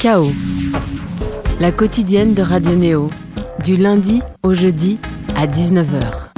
[0.00, 0.32] Chaos,
[1.60, 3.10] la quotidienne de Radio Néo,
[3.62, 4.98] du lundi au jeudi
[5.36, 6.30] à 19h.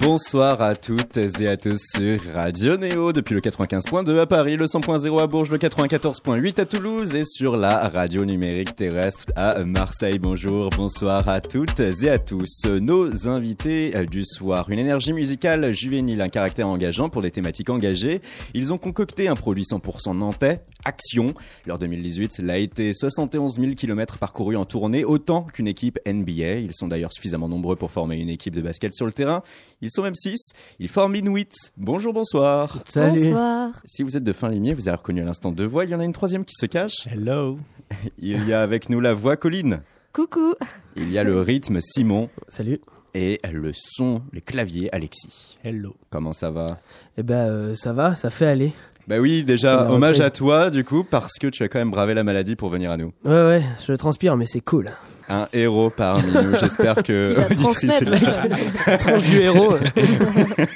[0.00, 4.66] Bonsoir à toutes et à tous sur Radio Néo depuis le 95.2 à Paris, le
[4.66, 10.18] 100.0 à Bourges, le 94.8 à Toulouse et sur la radio numérique terrestre à Marseille.
[10.18, 12.66] Bonjour, bonsoir à toutes et à tous.
[12.66, 18.20] Nos invités du soir, une énergie musicale juvénile, un caractère engageant pour des thématiques engagées.
[18.54, 21.34] Ils ont concocté un produit 100% nantais, Action.
[21.66, 26.58] Leur 2018 l'a été 71 000 km parcourus en tournée, autant qu'une équipe NBA.
[26.60, 29.42] Ils sont d'ailleurs suffisamment nombreux pour former une équipe de basket sur le terrain.
[29.80, 30.52] Ils sont même 6.
[30.78, 31.52] Ils forment Inuit.
[31.76, 32.82] Bonjour, bonsoir.
[32.86, 33.30] Salut.
[33.30, 33.82] Bonsoir.
[33.84, 35.84] Si vous êtes de fin limier, vous avez reconnu à l'instant deux voix.
[35.84, 37.06] Il y en a une troisième qui se cache.
[37.06, 37.58] Hello.
[38.18, 39.80] Il y a avec nous la voix Colline.
[40.12, 40.54] Coucou.
[40.96, 42.30] Il y a le rythme Simon.
[42.48, 42.80] Salut.
[43.14, 45.58] Et le son, les claviers Alexis.
[45.62, 45.94] Hello.
[46.10, 46.80] Comment ça va?
[47.16, 48.72] Eh ben, euh, ça va, ça fait aller.
[49.06, 50.26] Bah oui, déjà, hommage reprise.
[50.26, 52.90] à toi, du coup, parce que tu as quand même bravé la maladie pour venir
[52.90, 53.12] à nous.
[53.24, 54.90] Ouais, ouais, je transpire, mais c'est cool.
[55.28, 56.56] Un héros parmi nous.
[56.56, 58.40] J'espère que auditrice transmettre.
[58.98, 59.74] Tranche du héros.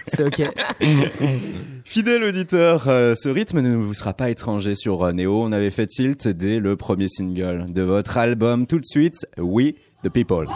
[0.07, 0.49] c'est ok.
[1.85, 5.43] Fidèle auditeur, euh, ce rythme ne vous sera pas étranger sur euh, Neo.
[5.43, 8.67] On avait fait tilt dès le premier single de votre album.
[8.67, 10.47] Tout de suite, We the People.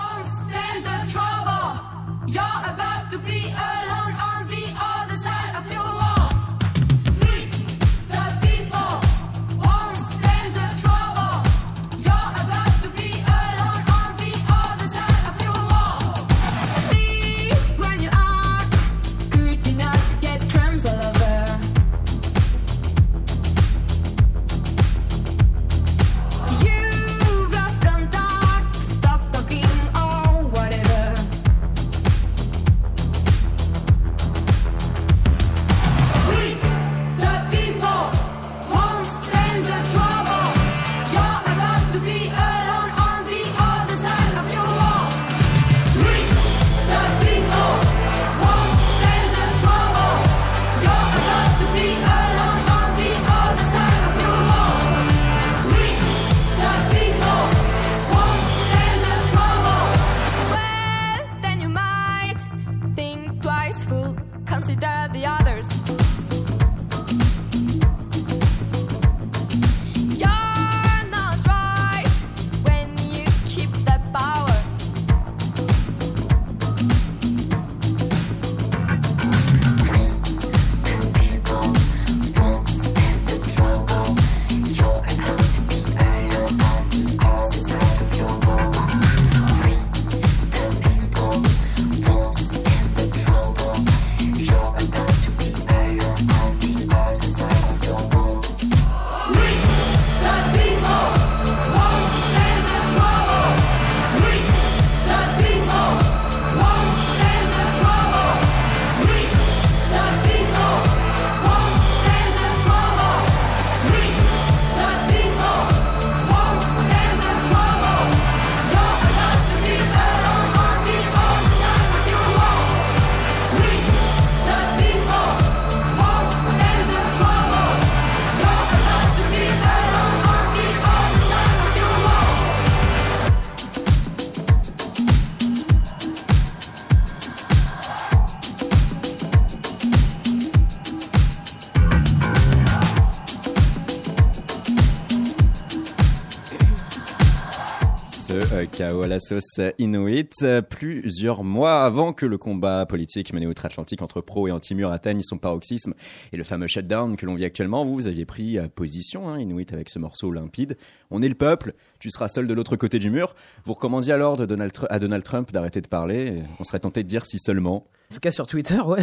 [148.83, 154.21] Chaos à la sauce Inuit, plusieurs mois avant que le combat politique mené outre-Atlantique entre
[154.21, 155.95] pro et anti-mur atteigne son paroxysme
[156.33, 159.39] et le fameux shutdown que l'on vit actuellement, vous, vous aviez pris euh, position, hein,
[159.39, 160.77] Inuit, avec ce morceau limpide.
[161.13, 163.37] On est le peuple, tu seras seul de l'autre côté du mur.
[163.67, 166.43] Vous recommandiez alors à Donald Trump d'arrêter de parler.
[166.59, 167.87] On serait tenté de dire si seulement.
[168.13, 169.01] En tout cas sur Twitter, ouais.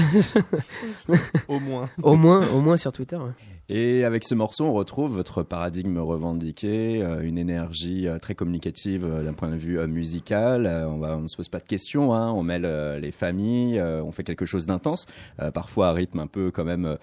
[1.47, 1.89] Au moins.
[2.03, 3.15] au moins, au moins sur Twitter.
[3.15, 3.31] ouais.
[3.71, 9.05] Et avec ce morceau, on retrouve votre paradigme revendiqué, euh, une énergie euh, très communicative
[9.05, 10.65] euh, d'un point de vue musical.
[10.89, 12.67] On va, on ne se pose pas de questions, hein, on mêle
[12.99, 15.05] les familles, on fait quelque chose d'intense,
[15.53, 16.97] parfois à rythme un peu quand même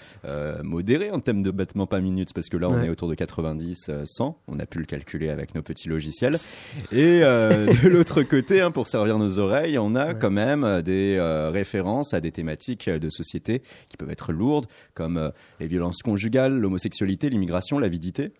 [0.64, 2.86] modéré en termes de battements par minute, parce que là on Ouais.
[2.86, 4.36] est autour de 90, euh, 100.
[4.48, 6.36] On a pu le calculer avec nos petits logiciels.
[6.92, 10.16] Et de l'autre côté, hein, pour servir nos oreilles, on a Ouais.
[10.20, 11.50] quand même des euh,
[12.12, 16.58] à des thématiques euh, de société qui peuvent être lourdes, comme euh, les violences conjugales,
[16.58, 18.32] l'homosexualité, l'immigration, l'avidité.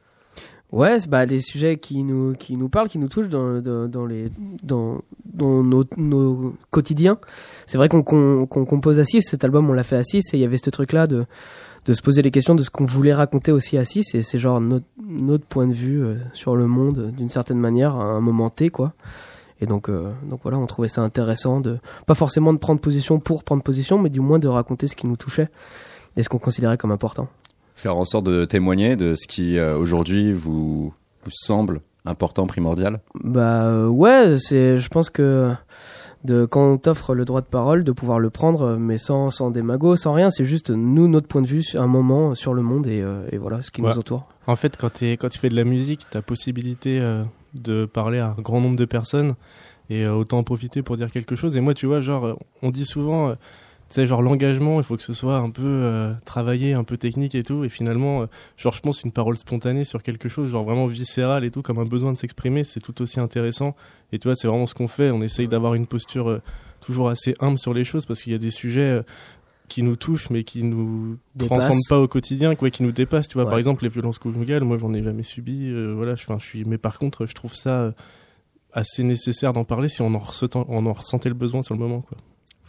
[0.73, 4.07] Ouais, c'est bah, des sujets qui nous, qui nous parlent, qui nous touchent dans, dans,
[4.07, 4.25] les,
[4.65, 7.19] dans, dans nos, nos quotidiens.
[7.67, 10.37] C'est vrai qu'on qu'on compose à 6, cet album on l'a fait à 6 et
[10.37, 11.25] il y avait ce truc-là de,
[11.85, 14.39] de se poser les questions de ce qu'on voulait raconter aussi à 6 et c'est
[14.39, 18.21] genre notre, notre point de vue euh, sur le monde d'une certaine manière à un
[18.21, 18.93] moment T quoi.
[19.61, 23.19] Et donc, euh, donc voilà, on trouvait ça intéressant de pas forcément de prendre position
[23.21, 25.49] pour prendre position, mais du moins de raconter ce qui nous touchait
[26.17, 27.29] et ce qu'on considérait comme important.
[27.75, 30.93] Faire en sorte de témoigner de ce qui euh, aujourd'hui vous,
[31.25, 33.01] vous semble important, primordial?
[33.25, 35.51] Bah euh, ouais, c'est, je pense que
[36.25, 39.51] de quand on t'offre le droit de parole, de pouvoir le prendre, mais sans sans
[39.51, 42.63] démago, sans rien, c'est juste nous notre point de vue sur un moment sur le
[42.63, 43.91] monde et, euh, et voilà ce qui Ouais.
[43.91, 44.29] nous entoure.
[44.47, 47.23] En fait, quand, quand tu fais de la musique, tu as possibilité euh,
[47.63, 49.35] de parler à un grand nombre de personnes
[49.91, 51.57] et euh, autant en profiter pour dire quelque chose.
[51.57, 53.35] Et moi, tu vois, genre, euh, on dit souvent, euh,
[53.89, 56.97] tu sais, genre l'engagement, il faut que ce soit un peu euh, travaillé, un peu
[56.97, 57.65] technique et tout.
[57.65, 58.27] Et finalement, euh,
[58.57, 61.79] genre, je pense une parole spontanée sur quelque chose, genre vraiment viscéral et tout, comme
[61.79, 63.77] un besoin de s'exprimer, c'est tout aussi intéressant.
[64.13, 65.13] Et tu vois, c'est vraiment ce qu'on fait.
[65.13, 66.43] On essaye d'avoir une posture euh,
[66.81, 69.03] toujours assez humble sur les choses parce qu'il y a des sujets.
[69.69, 71.49] Qui nous touchent mais qui nous Dépassent.
[71.59, 73.51] transcendent pas au quotidien quoi qui nous dépassent tu vois Ouais.
[73.51, 76.45] par exemple les violences conjugales moi j'en ai jamais subi euh, voilà je, enfin, je
[76.47, 77.93] suis mais par contre je trouve ça euh,
[78.73, 81.81] assez nécessaire d'en parler si on en, ressentant- on en ressentait le besoin sur le
[81.81, 82.17] moment quoi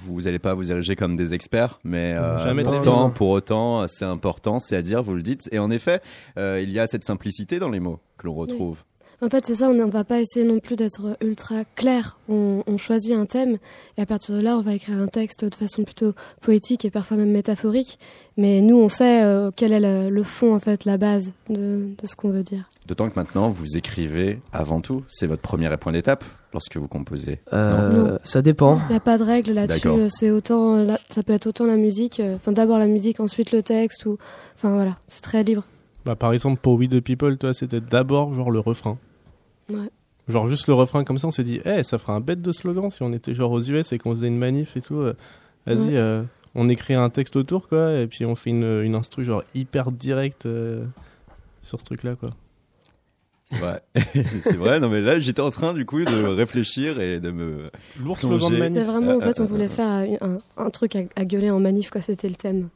[0.06, 4.76] Vous n'allez pas vous ériger comme des experts, mais euh, pour autant, c'est important, c'est
[4.78, 5.50] à dire, vous le dites.
[5.52, 6.02] Et en effet,
[6.38, 8.84] euh, il y a cette simplicité dans les mots que l'on retrouve.
[9.20, 12.20] En fait, c'est ça, on ne va pas essayer non plus d'être ultra clair.
[12.30, 13.58] On, on choisit un thème
[13.98, 16.92] et à partir de là, on va écrire un texte de façon plutôt poétique et
[16.92, 17.98] parfois même métaphorique.
[18.38, 21.88] Mais nous, on sait euh, quel est le, le fond, en fait, la base de,
[21.98, 22.70] de ce qu'on veut dire.
[22.88, 25.04] D'autant que maintenant, vous écrivez avant tout.
[25.08, 26.24] C'est votre premier point d'étape
[26.54, 27.40] lorsque vous composez.
[27.54, 28.20] Euh, Non?
[28.24, 28.80] ça dépend.
[28.88, 29.90] Il n'y a pas de règle là-dessus.
[30.10, 33.64] C'est autant, ça peut être autant la musique, euh, enfin d'abord la musique, ensuite le
[33.64, 34.20] texte ou,
[34.54, 35.64] enfin voilà, c'est très libre.
[36.06, 38.98] bah, par exemple pour We the People toi c'était d'abord genre le refrain
[39.70, 39.90] Ouais.
[40.28, 42.52] genre juste le refrain comme ça on s'est dit eh ça ferait un bête de
[42.52, 45.14] slogan si on était genre aux US et qu'on faisait une manif et tout euh,
[45.66, 45.96] vas-y Ouais.
[45.98, 46.24] euh,
[46.56, 49.92] on écrit un texte autour quoi et puis on fait une, une instru genre hyper
[49.92, 50.86] directe euh,
[51.62, 52.30] sur ce truc là quoi
[53.44, 53.82] C'est vrai.
[54.42, 54.80] c'est vrai.
[54.82, 57.70] Non, mais là, j'étais en train, du coup, de réfléchir et de me.
[58.04, 60.38] lourd slogan de manif C'était vraiment, en fait, Euh, on euh, voulait faire un, un-
[60.58, 62.02] un truc à, à gueuler en manif, quoi.
[62.02, 62.68] C'était le thème.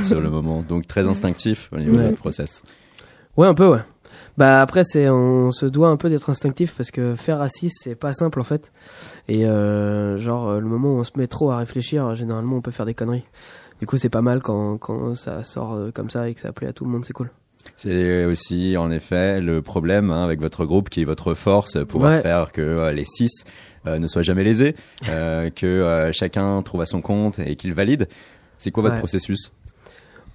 [0.00, 0.62] sur le moment.
[0.66, 2.08] Donc, très instinctif au niveau Ouais.
[2.08, 2.62] du process.
[3.36, 3.80] Ouais, un peu, ouais.
[4.38, 7.72] Bah après, c'est on se doit un peu d'être instinctif parce que faire à 6
[7.82, 8.70] c'est pas simple en fait.
[9.26, 12.56] Et euh, genre euh, le moment où on se met trop à réfléchir, euh, généralement
[12.56, 13.24] on peut faire des conneries.
[13.80, 16.68] Du coup, c'est pas mal quand quand ça sort comme ça et que ça plaît
[16.68, 17.30] à tout le monde, c'est cool.
[17.74, 22.12] C'est aussi, en effet, le problème hein, avec votre groupe qui est votre force, pouvoir
[22.12, 22.22] Ouais.
[22.22, 23.44] faire que euh, les six
[23.86, 24.74] euh, ne soient jamais lésés,
[25.08, 28.08] euh, que chacun trouve à son compte et qu'il valide.
[28.56, 29.00] C'est quoi votre Ouais.
[29.00, 29.52] processus?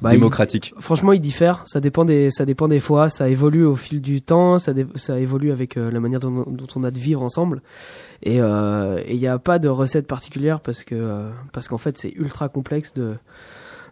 [0.04, 1.64] Bah, il- démocratique franchement, il diffère.
[1.66, 3.10] Ça dépend des ça dépend des fois.
[3.10, 4.58] Ça évolue au fil du temps.
[4.58, 7.62] Ça dé- ça évolue avec euh, la manière dont, dont on a de vivre ensemble.
[8.22, 11.98] Et euh, il n'y a pas de recette particulière parce que euh, parce qu'en fait
[11.98, 13.16] c'est ultra complexe de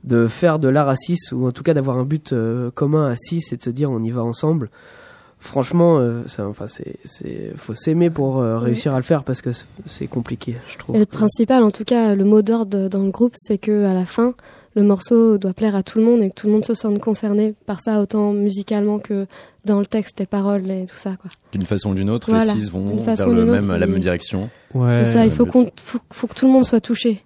[0.03, 3.07] de faire de l'art à 6 ou en tout cas d'avoir un but euh, commun
[3.09, 4.69] à 6 et de se dire on y va ensemble.
[5.43, 8.65] Franchement, euh, ça, enfin, c'est, c'est, faut s'aimer pour euh, Oui.
[8.65, 10.95] réussir à le faire parce que c'est- c'est compliqué, je trouve.
[10.95, 13.95] Et le principal, en tout cas, le mot d'ordre dans le groupe, c'est que à
[13.95, 14.35] la fin,
[14.75, 16.99] le morceau doit plaire à tout le monde et que tout le monde se sente
[16.99, 19.27] concerné par ça, autant musicalement que
[19.65, 21.29] dans le texte, les paroles et tout ça, quoi.
[21.51, 22.45] D'une façon ou d'une autre, Voilà.
[22.53, 24.49] les six vont vers le même, autre, la même direction.
[24.73, 27.23] ouais c'est ça, il faut, faut, faut que tout le monde soit touché.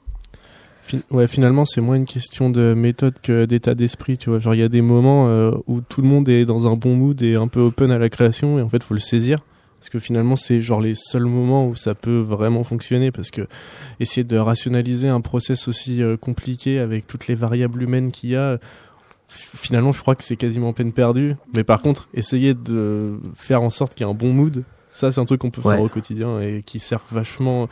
[1.10, 4.40] Ouais, finalement, c'est moins une question de méthode que d'état d'esprit, tu vois.
[4.40, 6.96] Genre, il y a des moments euh, où tout le monde est dans un bon
[6.96, 9.40] mood et un peu open à la création, et en fait, faut le saisir.
[9.80, 13.48] Parce que finalement, c'est genre les seuls moments où ça peut vraiment fonctionner, parce que
[14.00, 18.36] essayer de rationaliser un process aussi euh, compliqué avec toutes les variables humaines qu'il y
[18.36, 18.58] a,
[19.28, 21.36] finalement, je crois que c'est quasiment peine perdue.
[21.56, 25.12] Mais par contre, essayer de faire en sorte qu'il y ait un bon mood, ça,
[25.12, 25.76] c'est un truc qu'on peut Ouais.
[25.76, 27.68] faire au quotidien et qui sert vachement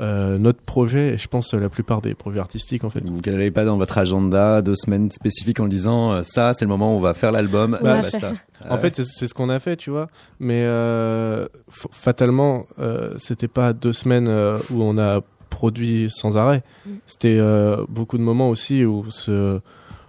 [0.00, 3.02] euh, notre projet, et je pense euh, la plupart des projets artistiques, en fait.
[3.08, 6.68] Vous n'allez pas dans votre agenda deux semaines spécifiques en disant euh, ça, c'est le
[6.68, 7.78] moment où on va faire l'album.
[7.82, 8.32] Va basta.
[8.68, 10.08] En fait, c'est- ce qu'on a fait, tu vois.
[10.40, 11.46] Mais euh,
[11.90, 16.62] fatalement, euh, c'était pas deux semaines euh, où on a produit sans arrêt.
[16.84, 16.90] Mm.
[17.06, 19.60] C'était euh, beaucoup de moments aussi où on se,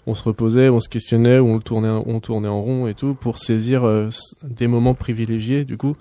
[0.06, 3.14] on se reposait, on se questionnait, où on tournait, on tournait en rond et tout
[3.14, 4.10] pour saisir euh,
[4.44, 5.96] des moments privilégiés, du coup,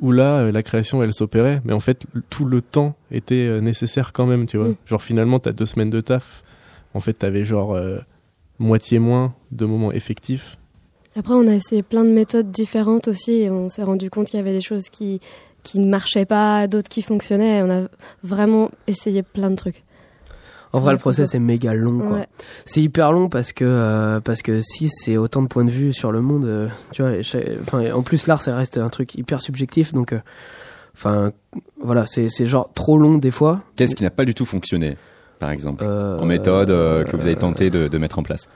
[0.00, 1.60] où là, euh, la création, elle s'opérait.
[1.64, 4.68] Mais en fait, tout le temps était euh, nécessaire quand même, tu vois.
[4.68, 4.76] Mm.
[4.86, 6.42] Genre, finalement, t'as deux semaines de taf.
[6.94, 7.98] En fait, t'avais genre euh,
[8.58, 10.56] moitié moins de moments effectifs
[11.16, 14.38] Après, on a essayé plein de méthodes différentes aussi et on s'est rendu compte qu'il
[14.38, 15.20] y avait des choses qui,
[15.62, 17.62] qui ne marchaient pas, d'autres qui fonctionnaient.
[17.62, 17.88] On a
[18.22, 19.84] vraiment essayé plein de trucs.
[20.72, 22.16] En vrai, Ouais, le process est méga long, quoi.
[22.18, 22.26] Ouais.
[22.66, 25.92] C'est hyper long parce que euh, parce que si c'est autant de points de vue
[25.92, 27.12] sur le monde, euh, tu vois.
[27.62, 30.12] Enfin, en plus l'art, ça reste un truc hyper subjectif, donc.
[30.12, 30.18] euh,
[30.94, 31.30] Enfin,
[31.80, 33.60] voilà, c'est c'est genre trop long des fois.
[33.76, 34.96] Qu'est-ce qui n'a pas du tout fonctionné,
[35.38, 35.84] par exemple?
[35.86, 38.48] Euh, En méthode euh, que vous avez tenté de, de mettre en place?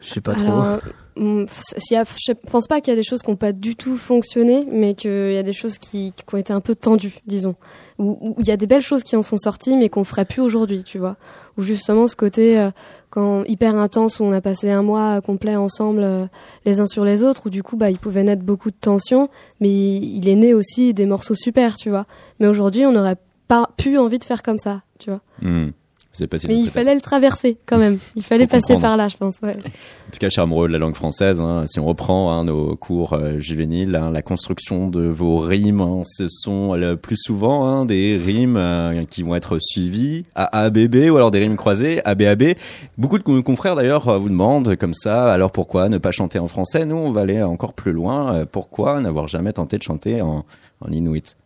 [0.00, 0.44] Je sais pas trop.
[0.46, 0.80] Alors,
[1.16, 1.46] hum,
[1.90, 3.96] y a- je pense pas qu'il y a des choses qui n'ont pas du tout
[3.96, 7.54] fonctionné, mais qu'il y a des choses qui, qui ont été un peu tendues, disons.
[7.98, 10.42] Ou il y a des belles choses qui en sont sorties, mais qu'on ferait plus
[10.42, 11.16] aujourd'hui, tu vois.
[11.56, 12.70] Ou justement ce côté euh,
[13.08, 16.26] quand hyper intense où on a passé un mois complet ensemble, euh,
[16.66, 19.30] les uns sur les autres, où du coup, bah, il pouvait naître beaucoup de tensions,
[19.60, 22.04] mais il, il est né aussi des morceaux super, tu vois.
[22.38, 23.16] Mais aujourd'hui, on n'aurait
[23.48, 25.22] pas pu envie de faire comme ça, tu vois.
[25.40, 25.70] Hmm.
[26.24, 27.98] Passé Mais il fallait le traverser quand même.
[28.16, 28.82] Il fallait passer comprendre.
[28.82, 29.34] par là, je pense.
[29.42, 29.56] Ouais.
[29.58, 32.76] En tout cas, cher amoureux de la langue française, hein, si on reprend hein, nos
[32.76, 38.16] cours euh, juvéniles, hein, la construction de vos rimes, ce sont le plus souvent des
[38.16, 42.54] rimes euh, qui vont être suivies AABB ou alors des rimes croisées ABAB.
[42.96, 46.38] Beaucoup de con- confrères d'ailleurs euh, vous demandent comme ça, alors pourquoi ne pas chanter
[46.38, 46.84] en français?
[46.86, 48.34] Nous, on va aller encore plus loin.
[48.34, 50.44] Euh, pourquoi n'avoir jamais tenté de chanter en,
[50.80, 51.36] en inuit?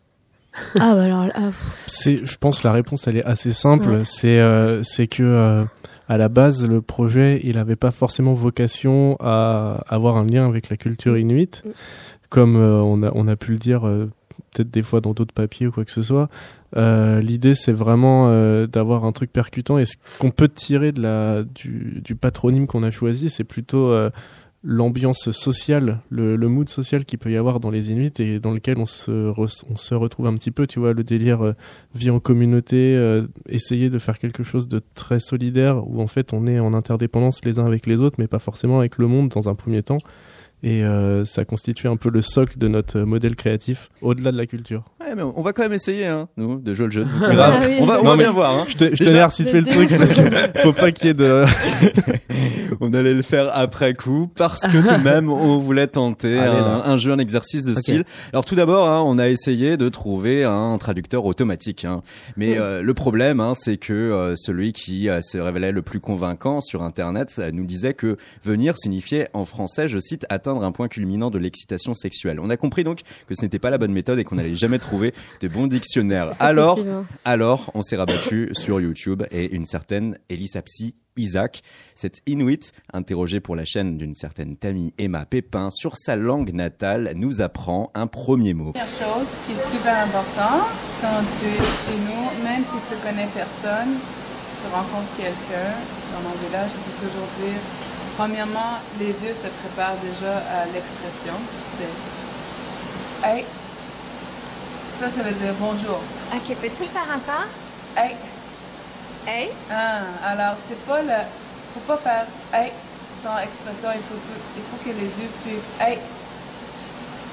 [0.79, 1.51] Ah, bah alors, ah,
[1.87, 3.87] C'est, je pense, la réponse elle est assez simple.
[3.89, 4.01] Ouais.
[4.05, 5.63] C'est, euh, c'est que euh,
[6.09, 10.69] à la base, le projet, il n'avait pas forcément vocation à avoir un lien avec
[10.69, 11.69] la culture inuite, Mm.
[12.29, 14.09] comme euh, on a, on a pu le dire euh,
[14.53, 16.29] peut-être des fois dans d'autres papiers ou quoi que ce soit.
[16.77, 19.77] Euh, L'idée, c'est vraiment euh, d'avoir un truc percutant.
[19.77, 23.89] Et ce qu'on peut tirer de la, du, du patronyme qu'on a choisi, c'est plutôt
[23.89, 24.09] euh,
[24.63, 28.77] l'ambiance sociale, le, mood social qu'il peut y avoir dans les Inuits et dans lequel
[28.77, 31.53] on se, on se retrouve un petit peu, tu vois, le délire euh,
[31.95, 36.33] vie en communauté, euh, essayer de faire quelque chose de très solidaire où en fait
[36.33, 39.29] on est en interdépendance les uns avec les autres, mais pas forcément avec le monde
[39.29, 39.99] dans un premier temps.
[40.63, 44.45] Et euh, ça constitue un peu le socle de notre modèle créatif, au-delà de la
[44.45, 44.83] culture.
[45.11, 47.05] Ouais, mais on va quand même essayer, hein, nous, de jouer le jeu.
[47.21, 47.65] Ah Grave.
[47.67, 47.77] oui.
[47.81, 48.55] On va, on bien voir.
[48.55, 48.65] Hein.
[48.69, 50.21] Je, te, je Déjà, le truc parce que
[50.61, 51.43] faut pas qu'il y ait de...
[52.79, 56.57] On allait le faire après coup parce que tout de même on voulait tenter Allez,
[56.57, 58.05] un, jeu, un exercice de style.
[58.31, 61.85] Alors tout d'abord, hein, on a essayé de trouver un traducteur automatique.
[61.85, 62.01] hein.
[62.37, 65.99] Mais euh, le problème, hein, c'est que euh, celui qui euh, se révélait le plus
[65.99, 70.87] convaincant sur Internet nous disait que venir signifiait en français, je cite, atteindre un point
[70.87, 72.39] culminant de l'excitation sexuelle.
[72.41, 74.79] On a compris donc que ce n'était pas la bonne méthode et qu'on n'allait jamais
[74.79, 75.00] trouver
[75.41, 76.31] de bons dictionnaires.
[76.39, 76.79] Alors,
[77.25, 81.61] alors, on s'est rabattu sur YouTube et une certaine Elisapsi Isaac,
[81.95, 87.11] cette Inuit, interrogée pour la chaîne d'une certaine Tammy Emma Pépin sur sa langue natale,
[87.15, 88.71] nous apprend un premier mot.
[88.71, 90.67] Première chose qui est super important
[91.01, 93.97] quand tu es chez nous, même si tu connais personne,
[94.55, 95.73] tu rencontres quelqu'un
[96.13, 97.59] dans mon village, je peux toujours dire,
[98.17, 101.33] premièrement, les yeux se préparent déjà à l'expression.
[101.77, 103.45] C'est Hey!
[105.01, 105.99] Ça, ça veut dire bonjour.
[106.31, 107.47] Ok, peux-tu le faire encore?
[107.97, 108.15] Hey!
[109.27, 109.49] Hey?
[109.71, 111.25] Ah, alors, c'est pas le.
[111.73, 112.71] Faut pas faire hey
[113.21, 113.89] sans expression.
[113.95, 115.97] Il faut, tout- il faut que les yeux suivent hey.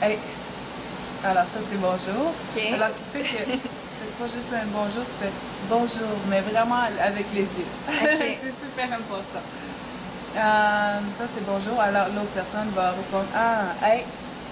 [0.01, 0.17] Hey.
[1.25, 2.33] Alors, ça, c'est bonjour.
[2.57, 2.73] Ok.
[2.73, 5.33] Alors, qui fait que tu fais pas juste un bonjour, tu fais
[5.69, 7.69] bonjour, mais vraiment avec les yeux.
[8.41, 9.45] C'est super important.
[10.37, 11.81] Euh, ça, c'est bonjour.
[11.81, 14.05] Alors, l'autre personne va répondre ah, hey.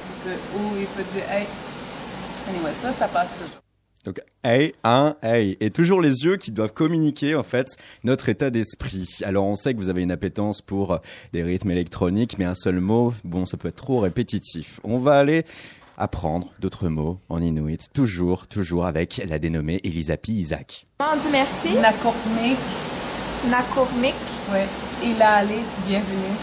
[0.09, 1.47] Il peut- ou il peut dire hey.
[2.81, 3.63] Ça, ça passe toujours.
[4.05, 5.57] Donc, hey, un, hey.
[5.61, 9.19] Et toujours les yeux qui doivent communiquer, en fait, notre état d'esprit.
[9.25, 10.99] Alors, on sait que vous avez une appétence pour euh,
[11.33, 14.79] des rythmes électroniques, mais un seul mot, bon, ça peut être trop répétitif.
[14.85, 15.45] On va aller
[15.99, 20.87] apprendre d'autres mots en inuit, toujours, toujours avec la dénommée Elisapi Isaac.
[21.01, 21.75] On dit merci.
[21.75, 22.59] Nakormik.
[23.49, 24.15] Nakormik.
[24.53, 24.61] Oui.
[25.03, 26.37] Il a allé, bienvenue.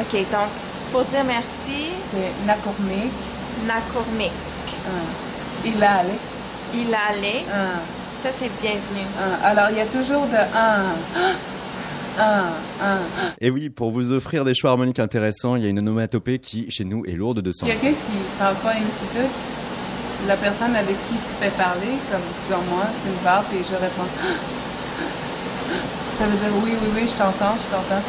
[0.00, 0.48] OK, donc,
[0.90, 1.90] pour dire merci.
[2.10, 3.12] C'est Nakormik.
[3.66, 4.32] Nakormik.
[4.86, 4.90] 1.
[5.66, 6.10] Il allé.
[6.74, 7.44] Il a allé.
[7.50, 7.80] Ah.
[8.22, 9.06] Ça, c'est bienvenu.
[9.18, 9.48] Ah.
[9.48, 10.44] Alors, il y a toujours de 1.
[12.16, 12.44] Un,
[12.80, 12.98] un.
[13.40, 16.70] Et oui, pour vous offrir des choix harmoniques intéressants, il y a une onomatopée qui,
[16.70, 17.68] chez nous, est lourde de sens.
[17.68, 19.18] Quelqu'un qui parle pas une petite
[20.26, 23.74] la personne avec qui se fait parler, comme disons moi, tu me parles, puis je
[23.74, 24.08] réponds.
[26.16, 28.02] Ça veut dire oui, oui, oui, je t'entends, je t'entends.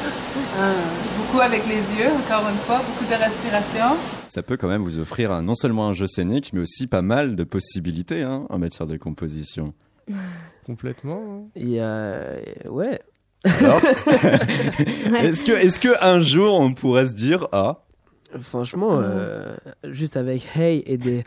[1.35, 3.97] Beaucoup avec les yeux, encore une fois, beaucoup de respiration.
[4.25, 7.01] Ça peut quand même vous offrir un- non seulement un jeu scénique, mais aussi pas
[7.01, 9.73] mal de possibilités hein, en matière de composition.
[10.65, 11.21] Complètement.
[11.29, 11.41] hein.
[11.57, 12.39] Et euh,
[12.69, 13.01] ouais.
[13.43, 15.25] Alors, Ouais.
[15.25, 17.81] est-ce que, est-ce que un jour on pourrait se dire ah
[18.41, 21.23] Franchement, euh, juste avec Hey et des.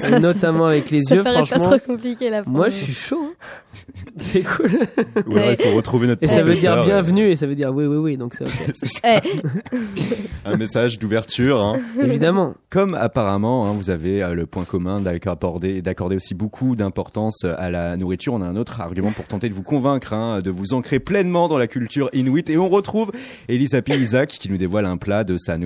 [0.00, 1.68] Ça, notamment avec les ça yeux, paraît franchement.
[1.70, 2.42] pas trop compliqué là.
[2.46, 3.20] Moi, je suis chaud.
[3.22, 3.46] hein.
[4.16, 4.70] C'est cool.
[5.26, 7.72] ou alors il faut retrouver notre Et ça veut dire bienvenue et ça veut dire
[7.74, 8.16] oui, oui, oui.
[8.16, 8.50] Donc c'est ok.
[8.68, 9.42] euh, c'est ça, Eh,
[10.44, 11.60] un message d'ouverture.
[11.60, 11.76] hein.
[12.00, 12.54] Évidemment.
[12.70, 17.54] Comme apparemment, hein, vous avez euh, le point commun d'accorder, d'accorder aussi beaucoup d'importance euh,
[17.58, 20.50] à la nourriture, on a un autre argument pour tenter de vous convaincre, hein, de
[20.50, 22.48] vous ancrer pleinement dans la culture inuit.
[22.50, 23.12] Et on retrouve
[23.48, 25.58] Elisapi Isaac qui nous dévoile un plat de sa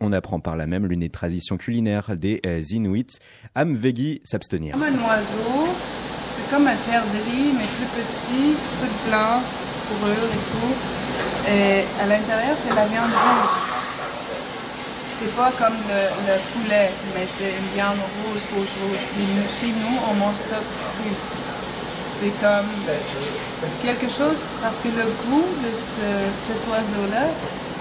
[0.00, 3.18] On apprend par là même l'une des traditions culinaires des euh, Inuits,
[3.56, 4.72] Amvegi s'abstenir.
[4.72, 5.68] Comme un oiseau,
[6.36, 9.40] c'est comme un perdrix, mais plus petit, tout blanc,
[9.88, 10.74] fourrure et tout.
[11.50, 13.54] Et à l'intérieur, c'est la viande rouge.
[15.18, 19.02] C'est pas comme le, le poulet, mais c'est une viande rouge, rouge, rouge.
[19.14, 21.10] Puis chez nous, on mange ça cru.
[22.20, 22.68] C'est comme
[23.82, 27.26] quelque chose, parce que le goût de ce- cet oiseau-là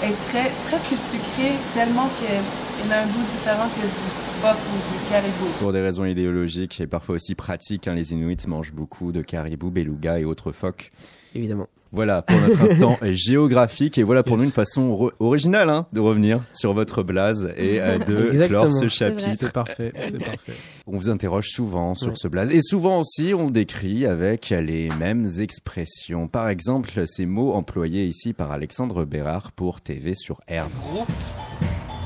[0.03, 4.09] est très, presque sucré, tellement qu'il a un goût différent que du
[4.41, 5.47] phoque ou du caribou.
[5.59, 9.71] Pour des raisons idéologiques et parfois aussi pratiques, hein, les Inuits mangent beaucoup de caribou,
[9.71, 10.91] beluga et autres phoques.
[11.35, 11.67] Évidemment.
[11.91, 14.39] Voilà pour notre instant géographique et voilà pour Yes.
[14.41, 18.47] nous une façon originale hein, de revenir sur votre blaze et euh, de Exactement.
[18.47, 19.29] clore ce chapitre.
[19.39, 20.53] C'est parfait, c'est parfait.
[20.85, 22.13] On vous interroge souvent sur Ouais.
[22.15, 26.27] ce blaze et souvent aussi on décrit avec les mêmes expressions.
[26.27, 30.69] Par exemple, ces mots employés ici par Alexandre Bérard pour TV sur Erd.
[30.81, 31.07] groupe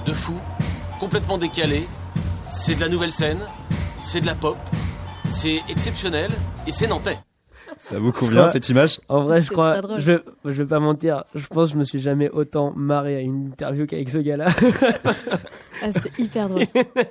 [0.06, 0.40] de fous,
[1.00, 1.84] complètement décalé.
[2.50, 3.40] C'est de la nouvelle scène,
[3.98, 4.58] c'est de la pop,
[5.26, 6.32] c'est exceptionnel
[6.68, 7.18] et c'est nantais.
[7.78, 10.14] Ça vous convient crois- cette image En vrai, je C'est crois, je,
[10.46, 13.48] je vais pas mentir, je pense que je me suis jamais autant marré à une
[13.48, 14.48] interview qu'avec ce gars-là.
[15.86, 16.64] Ah, c'est hyper drôle.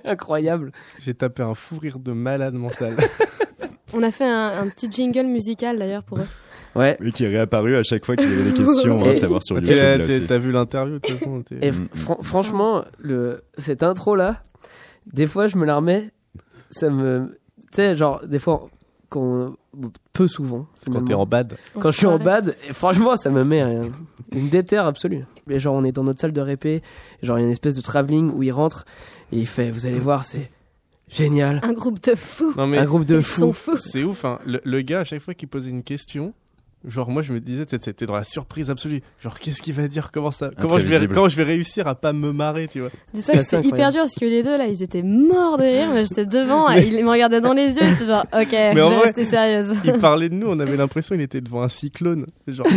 [0.04, 0.72] Incroyable.
[1.00, 2.96] J'ai tapé un fou rire de malade mental.
[3.92, 6.26] On a fait un, un petit jingle musical d'ailleurs pour eux.
[6.74, 6.96] Ouais.
[7.00, 9.42] Oui, qui est réapparu à chaque fois qu'il y avait des questions, hein, Et- savoir
[9.42, 9.98] sur Tu YouTube.
[10.08, 10.26] là.
[10.26, 14.40] T'as vu l'interview de toute façon Et Mm, fran- franchement, le, cette intro-là,
[15.12, 16.10] des fois, je me la remets,
[16.70, 17.38] ça me.
[17.72, 18.68] Tu sais, genre, des fois,
[19.12, 19.54] quand,
[20.12, 20.66] peu souvent.
[20.90, 21.56] Quand t'es en bad.
[21.78, 23.90] Quand je suis en bad, et franchement, ça me met un-
[24.32, 25.24] une déterre absolue.
[25.48, 26.82] Et genre, on est dans notre salle de répé,
[27.22, 28.84] genre, il y a une espèce de travelling où il rentre,
[29.32, 30.50] et il fait, vous allez voir, c'est
[31.08, 31.60] génial.
[31.62, 32.54] Un groupe de fous.
[32.56, 33.54] Non mais Un groupe de fous.
[33.76, 34.38] c'est ouf, hein.
[34.46, 36.32] le, le gars à chaque fois qu'il posait une question,
[36.86, 39.00] genre moi je me disais c'était dans la surprise absolue.
[39.22, 40.10] Genre qu'est-ce qu'il va dire?
[40.12, 42.90] Comment ça Comment je vais comment je vais réussir à pas me marrer, tu vois?
[43.14, 45.62] Dis-toi que C'est c'était hyper dur parce que les deux là, ils étaient morts de
[45.64, 45.88] rire.
[45.94, 47.82] Mais j'étais devant, et ils me regardaient dans les yeux.
[47.84, 49.76] J'étais genre, ok, je en vais vrai- rester sérieuse.
[49.84, 52.26] Il parlait de nous, on avait l'impression qu'il était devant un cyclone.
[52.48, 52.66] Genre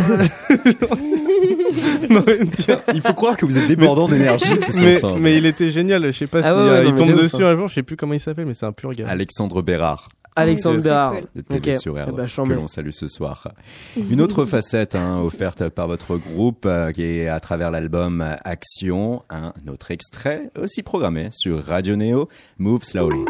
[2.10, 4.50] Non, mais tiens, Il faut croire que vous êtes débordant d'énergie
[4.82, 7.14] mais, mais il était génial, je sais pas Ah si ouais, euh, il tombe mais
[7.22, 9.06] dessus un jour, je sais plus comment il s'appelle mais c'est un pur gars.
[9.08, 10.08] Alexandre Bérard.
[10.36, 11.12] Alexandre c'est Bérard.
[11.12, 11.22] cool.
[11.34, 11.80] de TV Ok.
[11.80, 13.48] sur Eh ben, que l'on salue ce soir.
[14.10, 18.34] Une autre facette hein, offerte par votre groupe euh, qui est à travers l'album euh,
[18.44, 23.24] Action, un autre extrait aussi programmé sur Radio Neo, Move Slowly.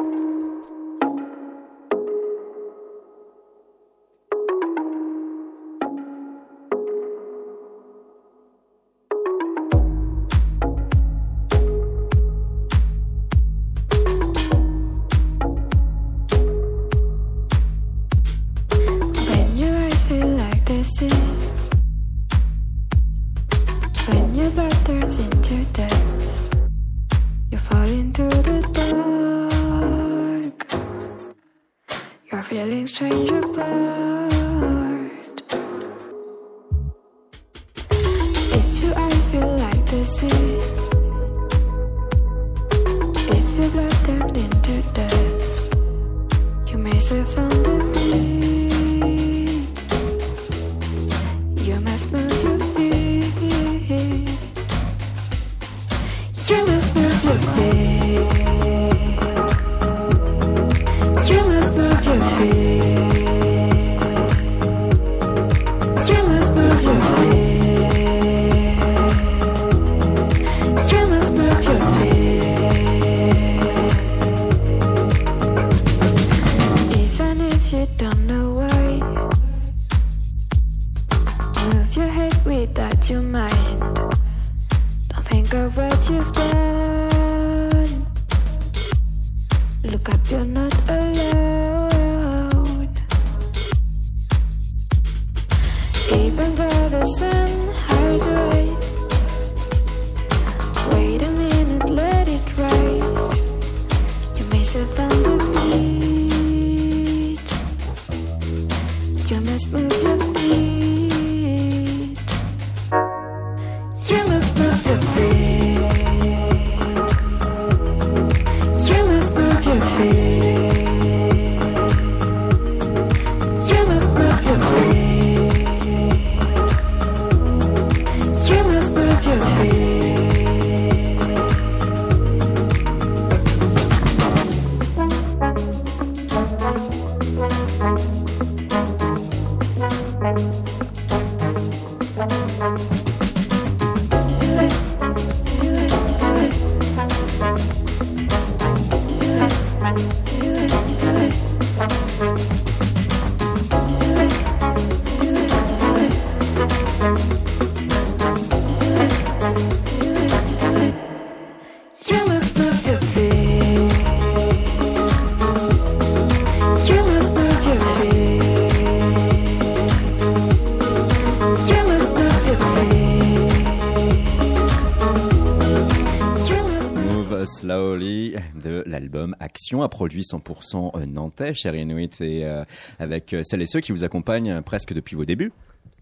[177.66, 182.62] Slowly de l'album Action a produit 100% nantais, cher Inuit, et euh,
[183.00, 185.52] avec euh, celles et ceux qui vous accompagnent euh, presque depuis vos débuts.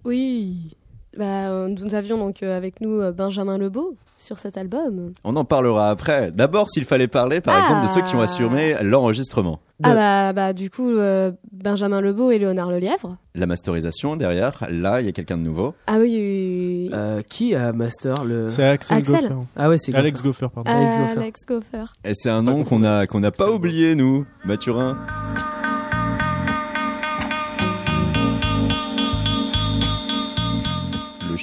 [0.05, 0.77] Oui.
[1.17, 5.13] Bah, euh, nous avions donc euh, avec nous euh, Benjamin Lebeau sur cet album.
[5.23, 6.33] On en parlera après.
[6.33, 7.61] D'abord, s'il fallait parler, par Ah.
[7.61, 9.61] exemple, de ceux qui ont assuré l'enregistrement.
[9.83, 13.17] Ah bah, bah du coup euh, Benjamin Lebeau et Léonard Lelièvre.
[13.35, 15.75] La masterisation derrière, là, il y a quelqu'un de nouveau.
[15.89, 16.91] Ah oui, oui, oui.
[16.95, 19.15] Euh, qui a master le C'est Axel, Axel.
[19.23, 19.35] Goffer.
[19.57, 20.71] Ah ouais, c'est Alex Goffer, pardon.
[20.71, 21.19] Alex Goffer.
[21.21, 21.85] Alex Goffer.
[22.05, 24.97] Et c'est un nom qu'on a qu'on n'a pas oublié, nous, Mathurin.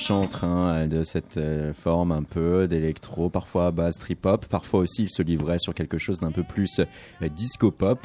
[0.02, 5.04] Chantre hein, de cette euh, forme un peu d'électro, parfois à base trip-hop, parfois aussi
[5.04, 8.00] il se livrait sur quelque chose d'un peu plus euh, disco-pop.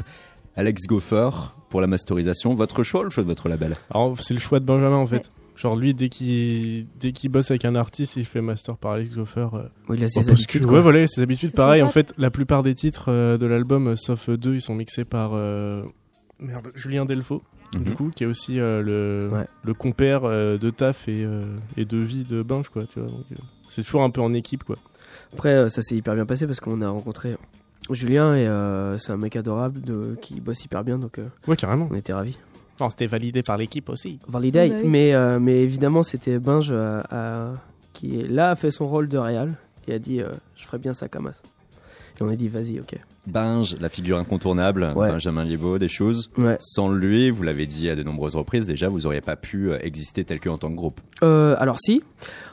[0.57, 1.31] Alex Goffer,
[1.69, 3.77] pour la masterisation, votre choix ou le choix de votre label?
[3.91, 5.31] Alors, c'est le choix de Benjamin en fait.
[5.57, 9.15] Genre lui, dès qu'il dès qu'il bosse avec un artiste, il fait master par Alex
[9.17, 9.49] Goffer.
[9.55, 10.63] euh, Oui, il a ses habitudes.
[10.65, 11.53] que- ouais, voilà, ses habitudes.
[11.55, 14.61] Pareil, en fait, la plupart des titres euh, de l'album, euh, sauf euh, deux, ils
[14.61, 15.83] sont mixés par euh,
[16.41, 17.95] merde, Julien Delfaux, du Mhm.
[17.95, 19.47] coup, qui est aussi euh, le, Ouais.
[19.65, 21.43] le compère euh, de taf et, euh,
[21.77, 22.85] et de vie de Binge, quoi.
[22.87, 23.37] Tu vois, donc, euh,
[23.69, 24.77] c'est toujours un peu en équipe, quoi.
[25.33, 27.37] Après, euh, ça s'est hyper bien passé parce qu'on a rencontré
[27.91, 31.57] Julien et euh, c'est un mec adorable de, qui bosse hyper bien, donc euh, Ouais,
[31.57, 31.89] carrément.
[31.91, 32.37] on était ravis.
[32.81, 34.19] Non, c'était validé par l'équipe aussi.
[34.29, 37.53] Validé, Oui, bah mais, euh, mais évidemment, c'était Binge euh, à-
[37.93, 39.55] qui là a fait son rôle de réal
[39.89, 41.29] et a dit euh, je ferais bien ça comme.
[41.29, 42.99] Et on a dit vas-y, ok.
[43.27, 45.11] Binge, la figure incontournable, Ouais.
[45.11, 46.31] Benjamin Libaud, des choses.
[46.39, 46.57] Ouais.
[46.61, 49.79] Sans lui, vous l'avez dit à de nombreuses reprises, déjà, vous auriez pas pu euh,
[49.83, 51.01] exister tel que en tant que groupe.
[51.23, 52.03] Euh, alors si,